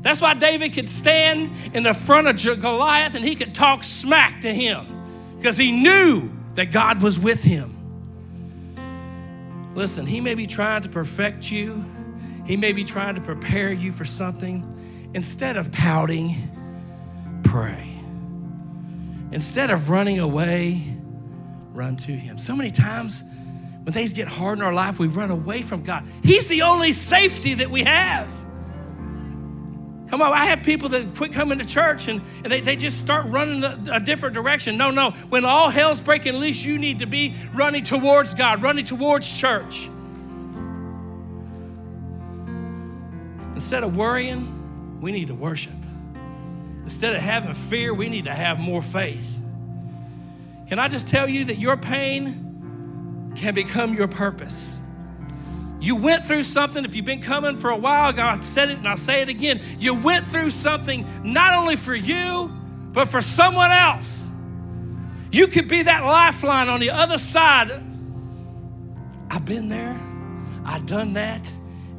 That's 0.00 0.18
why 0.18 0.32
David 0.32 0.72
could 0.72 0.88
stand 0.88 1.50
in 1.74 1.82
the 1.82 1.92
front 1.92 2.26
of 2.26 2.60
Goliath 2.62 3.14
and 3.14 3.22
he 3.22 3.34
could 3.34 3.54
talk 3.54 3.84
smack 3.84 4.40
to 4.40 4.54
him 4.54 4.86
because 5.36 5.58
he 5.58 5.72
knew 5.72 6.30
that 6.54 6.72
God 6.72 7.02
was 7.02 7.18
with 7.18 7.44
him. 7.44 7.70
Listen, 9.74 10.06
he 10.06 10.22
may 10.22 10.34
be 10.34 10.46
trying 10.46 10.80
to 10.82 10.88
perfect 10.88 11.50
you, 11.50 11.84
he 12.46 12.56
may 12.56 12.72
be 12.72 12.82
trying 12.82 13.14
to 13.16 13.20
prepare 13.20 13.70
you 13.70 13.92
for 13.92 14.06
something. 14.06 14.70
Instead 15.12 15.58
of 15.58 15.70
pouting, 15.70 16.34
pray. 17.42 17.90
Instead 19.32 19.70
of 19.70 19.90
running 19.90 20.18
away, 20.18 20.80
run 21.74 21.96
to 21.96 22.12
Him. 22.12 22.38
So 22.38 22.56
many 22.56 22.70
times 22.70 23.22
When 23.84 23.92
things 23.92 24.14
get 24.14 24.28
hard 24.28 24.58
in 24.58 24.64
our 24.64 24.72
life, 24.72 24.98
we 24.98 25.08
run 25.08 25.30
away 25.30 25.60
from 25.60 25.82
God. 25.82 26.04
He's 26.22 26.46
the 26.46 26.62
only 26.62 26.92
safety 26.92 27.54
that 27.54 27.70
we 27.70 27.84
have. 27.84 28.28
Come 30.08 30.22
on, 30.22 30.32
I 30.32 30.46
have 30.46 30.62
people 30.62 30.90
that 30.90 31.14
quit 31.16 31.32
coming 31.32 31.58
to 31.58 31.66
church 31.66 32.08
and, 32.08 32.22
and 32.44 32.52
they, 32.52 32.60
they 32.60 32.76
just 32.76 32.98
start 32.98 33.26
running 33.26 33.62
a, 33.62 33.78
a 33.92 34.00
different 34.00 34.34
direction. 34.34 34.78
No, 34.78 34.90
no. 34.90 35.10
When 35.28 35.44
all 35.44 35.68
hell's 35.68 36.00
breaking 36.00 36.34
loose, 36.34 36.64
you 36.64 36.78
need 36.78 37.00
to 37.00 37.06
be 37.06 37.34
running 37.52 37.84
towards 37.84 38.32
God, 38.32 38.62
running 38.62 38.84
towards 38.84 39.38
church. 39.38 39.88
Instead 43.54 43.82
of 43.82 43.96
worrying, 43.96 45.00
we 45.00 45.12
need 45.12 45.28
to 45.28 45.34
worship. 45.34 45.72
Instead 46.84 47.14
of 47.14 47.20
having 47.20 47.54
fear, 47.54 47.92
we 47.92 48.08
need 48.08 48.24
to 48.24 48.32
have 48.32 48.58
more 48.58 48.82
faith. 48.82 49.38
Can 50.68 50.78
I 50.78 50.88
just 50.88 51.06
tell 51.06 51.28
you 51.28 51.44
that 51.46 51.58
your 51.58 51.76
pain 51.76 52.43
can 53.34 53.54
become 53.54 53.94
your 53.94 54.08
purpose? 54.08 54.78
You 55.80 55.96
went 55.96 56.24
through 56.24 56.44
something, 56.44 56.84
if 56.84 56.96
you've 56.96 57.04
been 57.04 57.20
coming 57.20 57.56
for 57.56 57.68
a 57.70 57.76
while, 57.76 58.12
God 58.12 58.44
said 58.44 58.70
it 58.70 58.78
and 58.78 58.88
I'll 58.88 58.96
say 58.96 59.20
it 59.20 59.28
again. 59.28 59.60
You 59.78 59.94
went 59.94 60.26
through 60.26 60.50
something 60.50 61.06
not 61.22 61.52
only 61.52 61.76
for 61.76 61.94
you, 61.94 62.50
but 62.92 63.08
for 63.08 63.20
someone 63.20 63.70
else. 63.70 64.30
You 65.30 65.46
could 65.46 65.68
be 65.68 65.82
that 65.82 66.04
lifeline 66.04 66.68
on 66.68 66.80
the 66.80 66.90
other 66.90 67.18
side. 67.18 67.70
I've 69.28 69.44
been 69.44 69.68
there, 69.68 70.00
I've 70.64 70.86
done 70.86 71.12
that, 71.14 71.52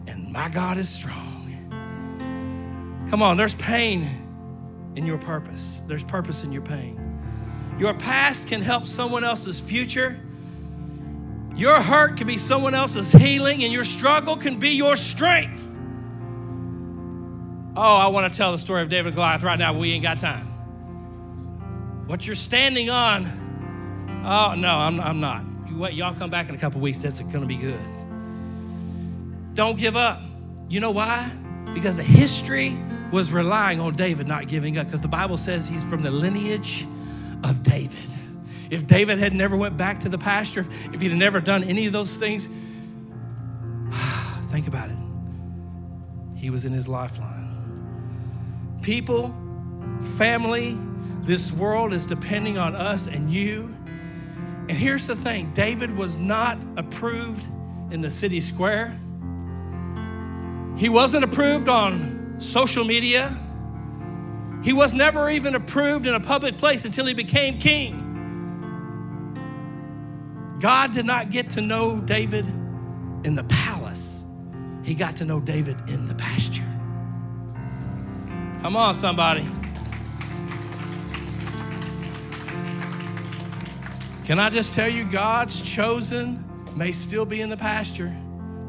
and 0.08 0.32
my 0.32 0.50
God 0.50 0.78
is 0.78 0.90
strong. 0.90 1.34
Come 3.10 3.22
on, 3.22 3.38
there's 3.38 3.56
pain 3.56 4.10
in 4.96 5.06
your 5.06 5.18
purpose, 5.18 5.82
there's 5.88 6.04
purpose 6.04 6.44
in 6.44 6.52
your 6.52 6.64
pain. 6.64 7.00
Your 7.78 7.94
past 7.94 8.48
can 8.48 8.62
help 8.62 8.86
someone 8.86 9.24
else's 9.24 9.60
future. 9.60 10.20
Your 11.56 11.82
hurt 11.82 12.18
can 12.18 12.28
be 12.28 12.38
someone 12.38 12.74
else's 12.74 13.12
healing, 13.12 13.64
and 13.64 13.72
your 13.72 13.86
struggle 13.86 14.36
can 14.36 14.60
be 14.60 14.72
your 14.72 14.96
strength. 14.96 15.66
Oh, 17.78 17.98
I 17.98 18.08
want 18.08 18.32
to 18.32 18.38
tell 18.38 18.52
the 18.52 18.58
story 18.58 18.82
of 18.82 18.90
David 18.90 19.16
Goliath 19.16 19.44
right 19.44 19.60
now, 19.60 19.74
we 19.78 19.92
ain't 19.94 20.04
got 20.04 20.20
time. 20.20 20.46
What 22.08 22.26
you're 22.26 22.36
standing 22.36 22.90
on, 22.90 23.26
oh, 24.26 24.56
no, 24.56 24.70
I'm, 24.70 25.00
I'm 25.00 25.20
not. 25.20 25.44
You 25.70 25.88
y'all 25.88 26.14
come 26.14 26.30
back 26.30 26.50
in 26.50 26.56
a 26.56 26.58
couple 26.58 26.80
weeks, 26.82 27.02
that's 27.02 27.20
going 27.20 27.42
to 27.42 27.46
be 27.46 27.58
good. 27.58 27.80
Don't 29.56 29.78
give 29.78 29.96
up. 29.96 30.22
You 30.70 30.80
know 30.80 30.92
why? 30.92 31.30
Because 31.74 31.98
the 31.98 32.04
history 32.04 32.78
was 33.12 33.32
relying 33.32 33.80
on 33.80 33.94
David 33.94 34.28
not 34.28 34.48
giving 34.48 34.78
up 34.78 34.88
because 34.88 35.02
the 35.02 35.08
Bible 35.08 35.38
says 35.38 35.68
he's 35.68 35.84
from 35.84 36.02
the 36.02 36.12
lineage 36.12 36.86
of 37.44 37.64
David. 37.64 38.10
If 38.70 38.88
David 38.88 39.20
had 39.20 39.34
never 39.34 39.56
went 39.56 39.78
back 39.78 40.00
to 40.02 40.10
the 40.10 40.18
pasture, 40.18 40.62
if, 40.62 40.94
if 40.94 41.02
he'd 41.02 41.14
never 41.16 41.40
done 41.40 41.64
any 41.64 41.86
of 41.86 41.94
those 41.94 42.18
things, 42.18 42.48
think 44.50 44.68
about 44.68 44.90
it. 44.90 44.98
He 46.36 46.50
was 46.50 46.66
in 46.66 46.74
his 46.74 46.88
lifeline. 46.88 47.44
People, 48.82 49.36
family, 50.18 50.78
this 51.22 51.52
world 51.52 51.94
is 51.94 52.06
depending 52.06 52.58
on 52.58 52.76
us 52.76 53.08
and 53.08 53.32
you. 53.32 53.76
And 54.68 54.72
here's 54.72 55.08
the 55.08 55.16
thing 55.16 55.52
David 55.54 55.96
was 55.96 56.18
not 56.18 56.58
approved 56.78 57.48
in 57.92 58.02
the 58.02 58.12
city 58.12 58.40
square, 58.40 59.00
he 60.78 60.90
wasn't 60.90 61.24
approved 61.24 61.70
on 61.70 62.36
social 62.38 62.84
media. 62.84 63.36
He 64.64 64.74
was 64.74 64.94
never 64.94 65.30
even 65.30 65.56
approved 65.56 66.08
in 66.08 66.16
a 66.16 66.20
public 66.20 66.58
place 66.58 66.86
until 66.86 67.06
he 67.06 67.14
became 67.14 67.60
king. 67.60 68.05
God 70.60 70.92
did 70.92 71.06
not 71.06 71.32
get 71.32 71.50
to 71.52 71.62
know 71.62 72.00
David 72.00 72.46
in 73.24 73.36
the 73.36 73.44
palace, 73.46 74.24
he 74.84 74.94
got 74.94 75.16
to 75.18 75.26
know 75.26 75.40
David 75.40 75.78
in 75.90 76.08
the 76.08 76.16
pasture. 76.16 76.64
Come 78.62 78.76
on, 78.76 78.94
somebody. 78.94 79.46
Can 84.26 84.40
I 84.40 84.50
just 84.50 84.74
tell 84.74 84.90
you, 84.90 85.04
God's 85.04 85.62
chosen 85.62 86.44
may 86.76 86.92
still 86.92 87.26
be 87.26 87.42
in 87.42 87.50
the 87.50 87.58
pasture. 87.58 88.16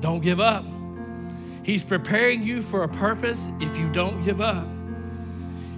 Don't 0.01 0.21
give 0.21 0.39
up. 0.39 0.65
He's 1.63 1.83
preparing 1.83 2.43
you 2.43 2.63
for 2.63 2.83
a 2.83 2.89
purpose 2.89 3.49
if 3.61 3.77
you 3.79 3.91
don't 3.91 4.23
give 4.23 4.41
up. 4.41 4.67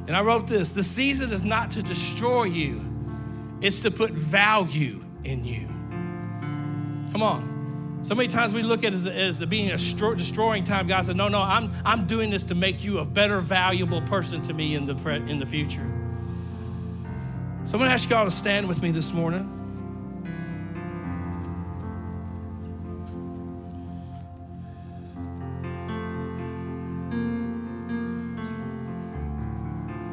And 0.09 0.17
I 0.17 0.23
wrote 0.23 0.47
this 0.47 0.73
the 0.73 0.83
season 0.83 1.33
is 1.33 1.45
not 1.45 1.71
to 1.73 1.83
destroy 1.83 2.45
you, 2.45 2.81
it's 3.61 3.81
to 3.81 3.91
put 3.91 4.11
value 4.11 5.05
in 5.25 5.45
you. 5.45 5.78
Come 7.13 7.23
on. 7.23 7.59
So 8.03 8.15
many 8.15 8.29
times 8.29 8.53
we 8.53 8.63
look 8.63 8.85
at 8.85 8.93
it 8.93 9.07
as, 9.07 9.07
as 9.07 9.45
being 9.47 9.71
a 9.71 9.77
destroying 9.77 10.63
time. 10.63 10.87
God 10.87 11.05
said, 11.05 11.17
No, 11.17 11.29
no, 11.29 11.41
I'm, 11.41 11.73
I'm 11.85 12.07
doing 12.07 12.31
this 12.31 12.45
to 12.45 12.55
make 12.55 12.85
you 12.85 12.99
a 12.99 13.05
better, 13.05 13.41
valuable 13.41 14.01
person 14.03 14.41
to 14.43 14.53
me 14.53 14.77
in 14.77 14.87
the, 14.87 14.95
in 15.29 15.39
the 15.39 15.47
future. 15.47 15.87
So 17.65 17.75
I'm 17.75 17.81
going 17.81 17.89
to 17.89 17.93
ask 17.93 18.09
you 18.09 18.17
all 18.17 18.25
to 18.25 18.31
stand 18.31 18.69
with 18.69 18.83
me 18.83 18.93
this 18.93 19.13
morning. 19.13 19.55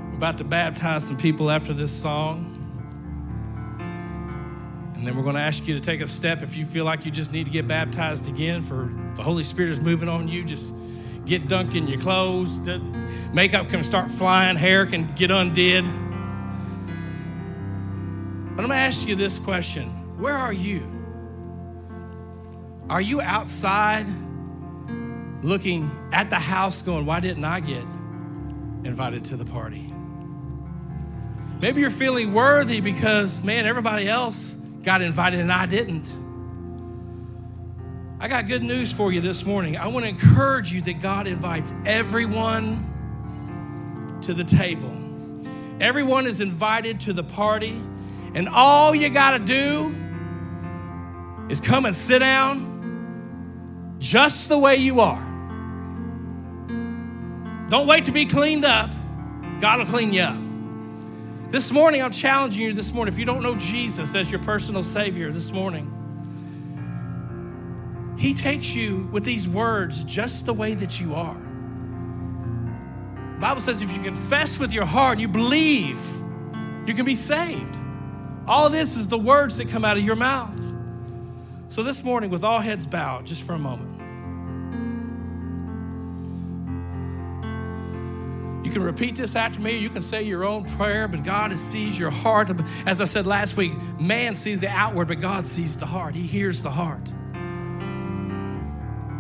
We're 0.09 0.17
about 0.17 0.37
to 0.39 0.43
baptize 0.43 1.05
some 1.05 1.17
people 1.17 1.51
after 1.51 1.73
this 1.73 1.91
song. 1.91 2.54
And 5.05 5.11
then 5.11 5.17
we're 5.17 5.23
going 5.23 5.35
to 5.35 5.41
ask 5.41 5.67
you 5.67 5.75
to 5.75 5.79
take 5.79 6.01
a 6.01 6.07
step 6.07 6.41
if 6.41 6.57
you 6.57 6.65
feel 6.65 6.83
like 6.83 7.05
you 7.05 7.11
just 7.11 7.31
need 7.31 7.43
to 7.45 7.51
get 7.51 7.67
baptized 7.67 8.27
again 8.27 8.63
for 8.63 8.91
the 9.13 9.21
Holy 9.21 9.43
Spirit 9.43 9.69
is 9.69 9.79
moving 9.79 10.09
on 10.09 10.27
you. 10.27 10.43
Just 10.43 10.73
get 11.25 11.47
dunked 11.47 11.75
in 11.75 11.87
your 11.87 12.01
clothes. 12.01 12.59
Makeup 13.31 13.69
can 13.69 13.83
start 13.83 14.09
flying. 14.09 14.57
Hair 14.57 14.87
can 14.87 15.13
get 15.13 15.29
undid. 15.29 15.83
But 18.55 18.63
I'm 18.63 18.67
going 18.67 18.69
to 18.69 18.75
ask 18.77 19.07
you 19.07 19.15
this 19.15 19.37
question 19.37 19.89
Where 20.17 20.33
are 20.33 20.51
you? 20.51 20.91
Are 22.89 22.99
you 22.99 23.21
outside 23.21 24.07
looking 25.43 25.91
at 26.13 26.31
the 26.31 26.39
house 26.39 26.81
going, 26.81 27.05
Why 27.05 27.19
didn't 27.19 27.45
I 27.45 27.59
get 27.59 27.83
invited 28.83 29.23
to 29.25 29.37
the 29.37 29.45
party? 29.45 29.93
Maybe 31.61 31.81
you're 31.81 31.91
feeling 31.91 32.33
worthy 32.33 32.79
because, 32.79 33.43
man, 33.43 33.67
everybody 33.67 34.09
else 34.09 34.57
got 34.85 35.01
invited 35.01 35.39
and 35.39 35.51
I 35.51 35.65
didn't. 35.65 36.15
I 38.19 38.27
got 38.27 38.47
good 38.47 38.63
news 38.63 38.93
for 38.93 39.11
you 39.11 39.19
this 39.19 39.43
morning. 39.45 39.75
I 39.77 39.87
want 39.87 40.05
to 40.05 40.09
encourage 40.09 40.71
you 40.71 40.81
that 40.81 41.01
God 41.01 41.27
invites 41.27 41.73
everyone 41.85 42.91
to 44.21 44.33
the 44.33 44.43
table. 44.43 44.91
Everyone 45.81 46.25
is 46.25 46.39
invited 46.39 47.01
to 47.01 47.13
the 47.13 47.23
party, 47.23 47.81
and 48.33 48.47
all 48.47 48.95
you 48.95 49.09
got 49.09 49.31
to 49.31 49.39
do 49.39 49.93
is 51.49 51.59
come 51.59 51.85
and 51.85 51.93
sit 51.93 52.19
down 52.19 53.97
just 53.99 54.47
the 54.49 54.57
way 54.57 54.77
you 54.77 55.01
are. 55.01 55.23
Don't 57.69 57.87
wait 57.87 58.05
to 58.05 58.11
be 58.11 58.25
cleaned 58.25 58.63
up, 58.63 58.91
God 59.59 59.79
will 59.79 59.87
clean 59.87 60.13
you 60.13 60.21
up. 60.21 60.44
This 61.49 61.71
morning, 61.71 62.01
I'm 62.01 62.11
challenging 62.11 62.65
you 62.65 62.73
this 62.73 62.91
morning. 62.91 63.13
If 63.13 63.19
you 63.19 63.25
don't 63.25 63.43
know 63.43 63.55
Jesus 63.55 64.15
as 64.15 64.31
your 64.31 64.41
personal 64.41 64.81
Savior 64.81 65.31
this 65.31 65.51
morning, 65.51 65.91
He 68.17 68.33
takes 68.33 68.73
you 68.73 69.07
with 69.11 69.23
these 69.23 69.47
words 69.47 70.03
just 70.03 70.47
the 70.47 70.53
way 70.53 70.73
that 70.73 70.99
you 70.99 71.13
are. 71.13 71.37
The 73.35 73.39
Bible 73.39 73.61
says 73.61 73.83
if 73.83 73.95
you 73.95 74.01
confess 74.01 74.57
with 74.57 74.73
your 74.73 74.85
heart, 74.85 75.13
and 75.13 75.21
you 75.21 75.27
believe, 75.27 75.99
you 76.87 76.93
can 76.93 77.05
be 77.05 77.15
saved. 77.15 77.77
All 78.47 78.69
this 78.69 78.97
is 78.97 79.07
the 79.07 79.17
words 79.17 79.57
that 79.57 79.69
come 79.69 79.85
out 79.85 79.97
of 79.97 80.03
your 80.03 80.15
mouth. 80.15 80.59
So 81.67 81.83
this 81.83 82.03
morning, 82.03 82.29
with 82.31 82.43
all 82.43 82.59
heads 82.59 82.85
bowed, 82.87 83.25
just 83.25 83.43
for 83.43 83.53
a 83.53 83.59
moment. 83.59 83.94
Can 88.75 88.83
repeat 88.83 89.15
this 89.15 89.37
after 89.37 89.61
me. 89.61 89.77
You 89.77 89.89
can 89.89 90.01
say 90.01 90.23
your 90.23 90.43
own 90.43 90.65
prayer, 90.65 91.07
but 91.07 91.23
God 91.23 91.57
sees 91.57 91.97
your 91.97 92.09
heart. 92.09 92.51
As 92.85 92.99
I 92.99 93.05
said 93.05 93.25
last 93.25 93.55
week, 93.55 93.71
man 93.97 94.35
sees 94.35 94.59
the 94.59 94.67
outward, 94.67 95.07
but 95.07 95.21
God 95.21 95.45
sees 95.45 95.77
the 95.77 95.85
heart. 95.85 96.13
He 96.13 96.27
hears 96.27 96.61
the 96.61 96.69
heart. 96.69 97.13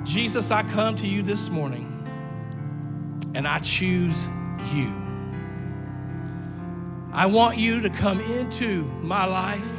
Jesus, 0.03 0.51
I 0.51 0.63
come 0.63 0.97
to 0.97 1.07
you 1.07 1.21
this 1.21 1.49
morning 1.49 1.89
and 3.33 3.47
I 3.47 3.59
choose 3.59 4.27
you. 4.73 4.93
I 7.13 7.25
want 7.25 7.57
you 7.57 7.79
to 7.79 7.89
come 7.89 8.19
into 8.19 8.83
my 9.03 9.23
life. 9.23 9.71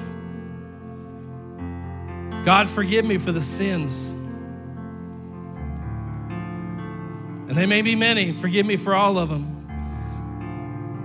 God, 2.47 2.67
forgive 2.67 3.05
me 3.05 3.19
for 3.19 3.31
the 3.31 3.43
sins. 3.43 4.13
And 7.51 7.51
they 7.51 7.67
may 7.67 7.83
be 7.83 7.95
many. 7.95 8.33
Forgive 8.33 8.65
me 8.65 8.79
for 8.79 8.95
all 8.95 9.19
of 9.19 9.29
them. 9.29 9.56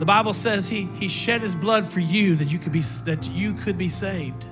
The 0.02 0.06
Bible 0.08 0.34
says 0.34 0.68
he, 0.68 0.90
he 1.00 1.08
shed 1.08 1.42
his 1.42 1.54
blood 1.54 1.86
for 1.86 2.00
you 2.00 2.36
that 2.38 2.52
you 2.52 2.58
could 2.58 2.72
be 2.72 2.82
that 3.06 3.30
you 3.30 3.54
could 3.54 3.78
be 3.78 3.88
saved. 3.88 4.48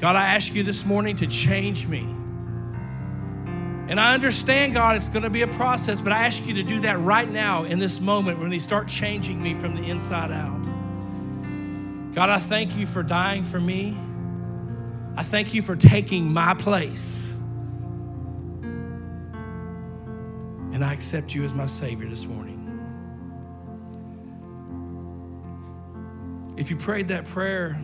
God, 0.00 0.16
I 0.16 0.34
ask 0.34 0.52
you 0.52 0.64
this 0.64 0.84
morning 0.84 1.14
to 1.14 1.28
change 1.28 1.86
me. 1.86 2.00
And 3.88 4.00
I 4.00 4.12
understand, 4.12 4.74
God, 4.74 4.96
it's 4.96 5.08
going 5.08 5.22
to 5.22 5.30
be 5.30 5.42
a 5.42 5.46
process, 5.46 6.00
but 6.00 6.12
I 6.12 6.26
ask 6.26 6.44
you 6.44 6.54
to 6.54 6.64
do 6.64 6.80
that 6.80 6.98
right 6.98 7.30
now 7.30 7.62
in 7.62 7.78
this 7.78 8.00
moment 8.00 8.40
when 8.40 8.50
you 8.50 8.58
start 8.58 8.88
changing 8.88 9.40
me 9.40 9.54
from 9.54 9.76
the 9.76 9.88
inside 9.88 10.32
out. 10.32 10.64
God, 12.12 12.30
I 12.30 12.40
thank 12.40 12.76
you 12.76 12.88
for 12.88 13.04
dying 13.04 13.44
for 13.44 13.60
me. 13.60 13.96
I 15.14 15.22
thank 15.22 15.54
you 15.54 15.62
for 15.62 15.76
taking 15.76 16.32
my 16.32 16.54
place. 16.54 17.36
And 20.72 20.84
I 20.84 20.92
accept 20.92 21.32
you 21.32 21.44
as 21.44 21.54
my 21.54 21.66
Savior 21.66 22.08
this 22.08 22.26
morning. 22.26 22.59
If 26.60 26.68
you 26.70 26.76
prayed 26.76 27.08
that 27.08 27.24
prayer 27.24 27.80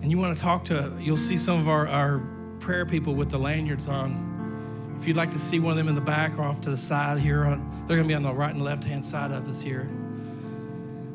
and 0.00 0.12
you 0.12 0.16
want 0.16 0.36
to 0.36 0.40
talk 0.40 0.64
to, 0.66 0.96
you'll 1.00 1.16
see 1.16 1.36
some 1.36 1.58
of 1.58 1.68
our, 1.68 1.88
our 1.88 2.22
prayer 2.60 2.86
people 2.86 3.16
with 3.16 3.30
the 3.30 3.38
lanyards 3.38 3.88
on. 3.88 4.94
If 4.96 5.08
you'd 5.08 5.16
like 5.16 5.32
to 5.32 5.38
see 5.38 5.58
one 5.58 5.72
of 5.72 5.76
them 5.76 5.88
in 5.88 5.96
the 5.96 6.00
back 6.00 6.38
or 6.38 6.42
off 6.42 6.60
to 6.60 6.70
the 6.70 6.76
side 6.76 7.18
here, 7.18 7.46
uh, 7.46 7.58
they're 7.88 7.96
going 7.96 8.04
to 8.04 8.08
be 8.08 8.14
on 8.14 8.22
the 8.22 8.32
right 8.32 8.54
and 8.54 8.62
left 8.62 8.84
hand 8.84 9.04
side 9.04 9.32
of 9.32 9.48
us 9.48 9.60
here. 9.60 9.90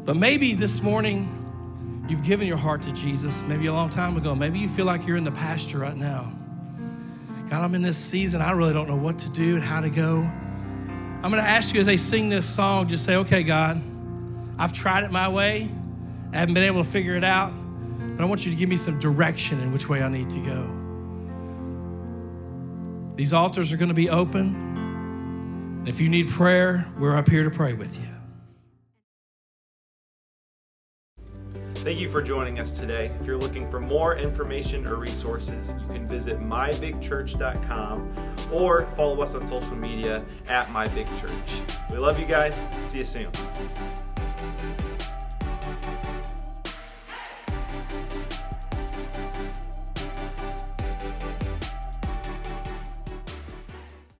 But 0.03 0.17
maybe 0.17 0.53
this 0.53 0.81
morning 0.81 2.05
you've 2.09 2.23
given 2.23 2.45
your 2.45 2.57
heart 2.57 2.81
to 2.81 2.91
Jesus, 2.91 3.41
maybe 3.43 3.67
a 3.67 3.73
long 3.73 3.89
time 3.89 4.17
ago. 4.17 4.35
Maybe 4.35 4.59
you 4.59 4.67
feel 4.67 4.85
like 4.85 5.07
you're 5.07 5.15
in 5.15 5.23
the 5.23 5.31
pasture 5.31 5.77
right 5.77 5.95
now. 5.95 6.29
God, 7.49 7.63
I'm 7.63 7.73
in 7.73 7.83
this 7.83 7.97
season. 7.97 8.41
I 8.41 8.51
really 8.51 8.73
don't 8.73 8.89
know 8.89 8.97
what 8.97 9.17
to 9.19 9.29
do 9.29 9.55
and 9.55 9.63
how 9.63 9.79
to 9.79 9.89
go. 9.89 10.29
I'm 11.23 11.31
going 11.31 11.41
to 11.41 11.49
ask 11.49 11.73
you 11.73 11.79
as 11.79 11.85
they 11.85 11.95
sing 11.95 12.27
this 12.27 12.45
song, 12.45 12.89
just 12.89 13.05
say, 13.05 13.15
okay, 13.15 13.43
God, 13.43 13.81
I've 14.59 14.73
tried 14.73 15.05
it 15.05 15.11
my 15.11 15.29
way. 15.29 15.69
I 16.33 16.37
haven't 16.37 16.53
been 16.53 16.65
able 16.65 16.83
to 16.83 16.89
figure 16.89 17.15
it 17.15 17.23
out, 17.23 17.53
but 18.15 18.21
I 18.21 18.25
want 18.25 18.45
you 18.45 18.51
to 18.51 18.57
give 18.57 18.67
me 18.67 18.75
some 18.75 18.99
direction 18.99 19.59
in 19.61 19.71
which 19.71 19.87
way 19.87 20.03
I 20.03 20.09
need 20.09 20.29
to 20.29 20.39
go. 20.39 20.67
These 23.15 23.31
altars 23.33 23.71
are 23.71 23.77
going 23.77 23.89
to 23.89 23.95
be 23.95 24.09
open. 24.09 25.83
If 25.87 26.01
you 26.01 26.09
need 26.09 26.27
prayer, 26.27 26.85
we're 26.99 27.15
up 27.15 27.29
here 27.29 27.45
to 27.45 27.49
pray 27.49 27.73
with 27.73 27.97
you. 27.97 28.03
Thank 31.75 31.99
you 31.99 32.09
for 32.09 32.21
joining 32.21 32.59
us 32.59 32.77
today. 32.77 33.11
If 33.21 33.25
you're 33.25 33.37
looking 33.37 33.71
for 33.71 33.79
more 33.79 34.17
information 34.17 34.85
or 34.85 34.97
resources, 34.97 35.75
you 35.81 35.87
can 35.87 36.05
visit 36.09 36.41
mybigchurch.com 36.41 38.13
or 38.51 38.85
follow 38.97 39.21
us 39.21 39.35
on 39.35 39.47
social 39.47 39.77
media 39.77 40.25
at 40.49 40.67
mybigchurch. 40.67 41.89
We 41.89 41.97
love 41.97 42.19
you 42.19 42.25
guys. 42.25 42.61
See 42.87 42.97
you 42.97 43.05
soon 43.05 43.31
thank 44.39 44.63
you 44.63 44.68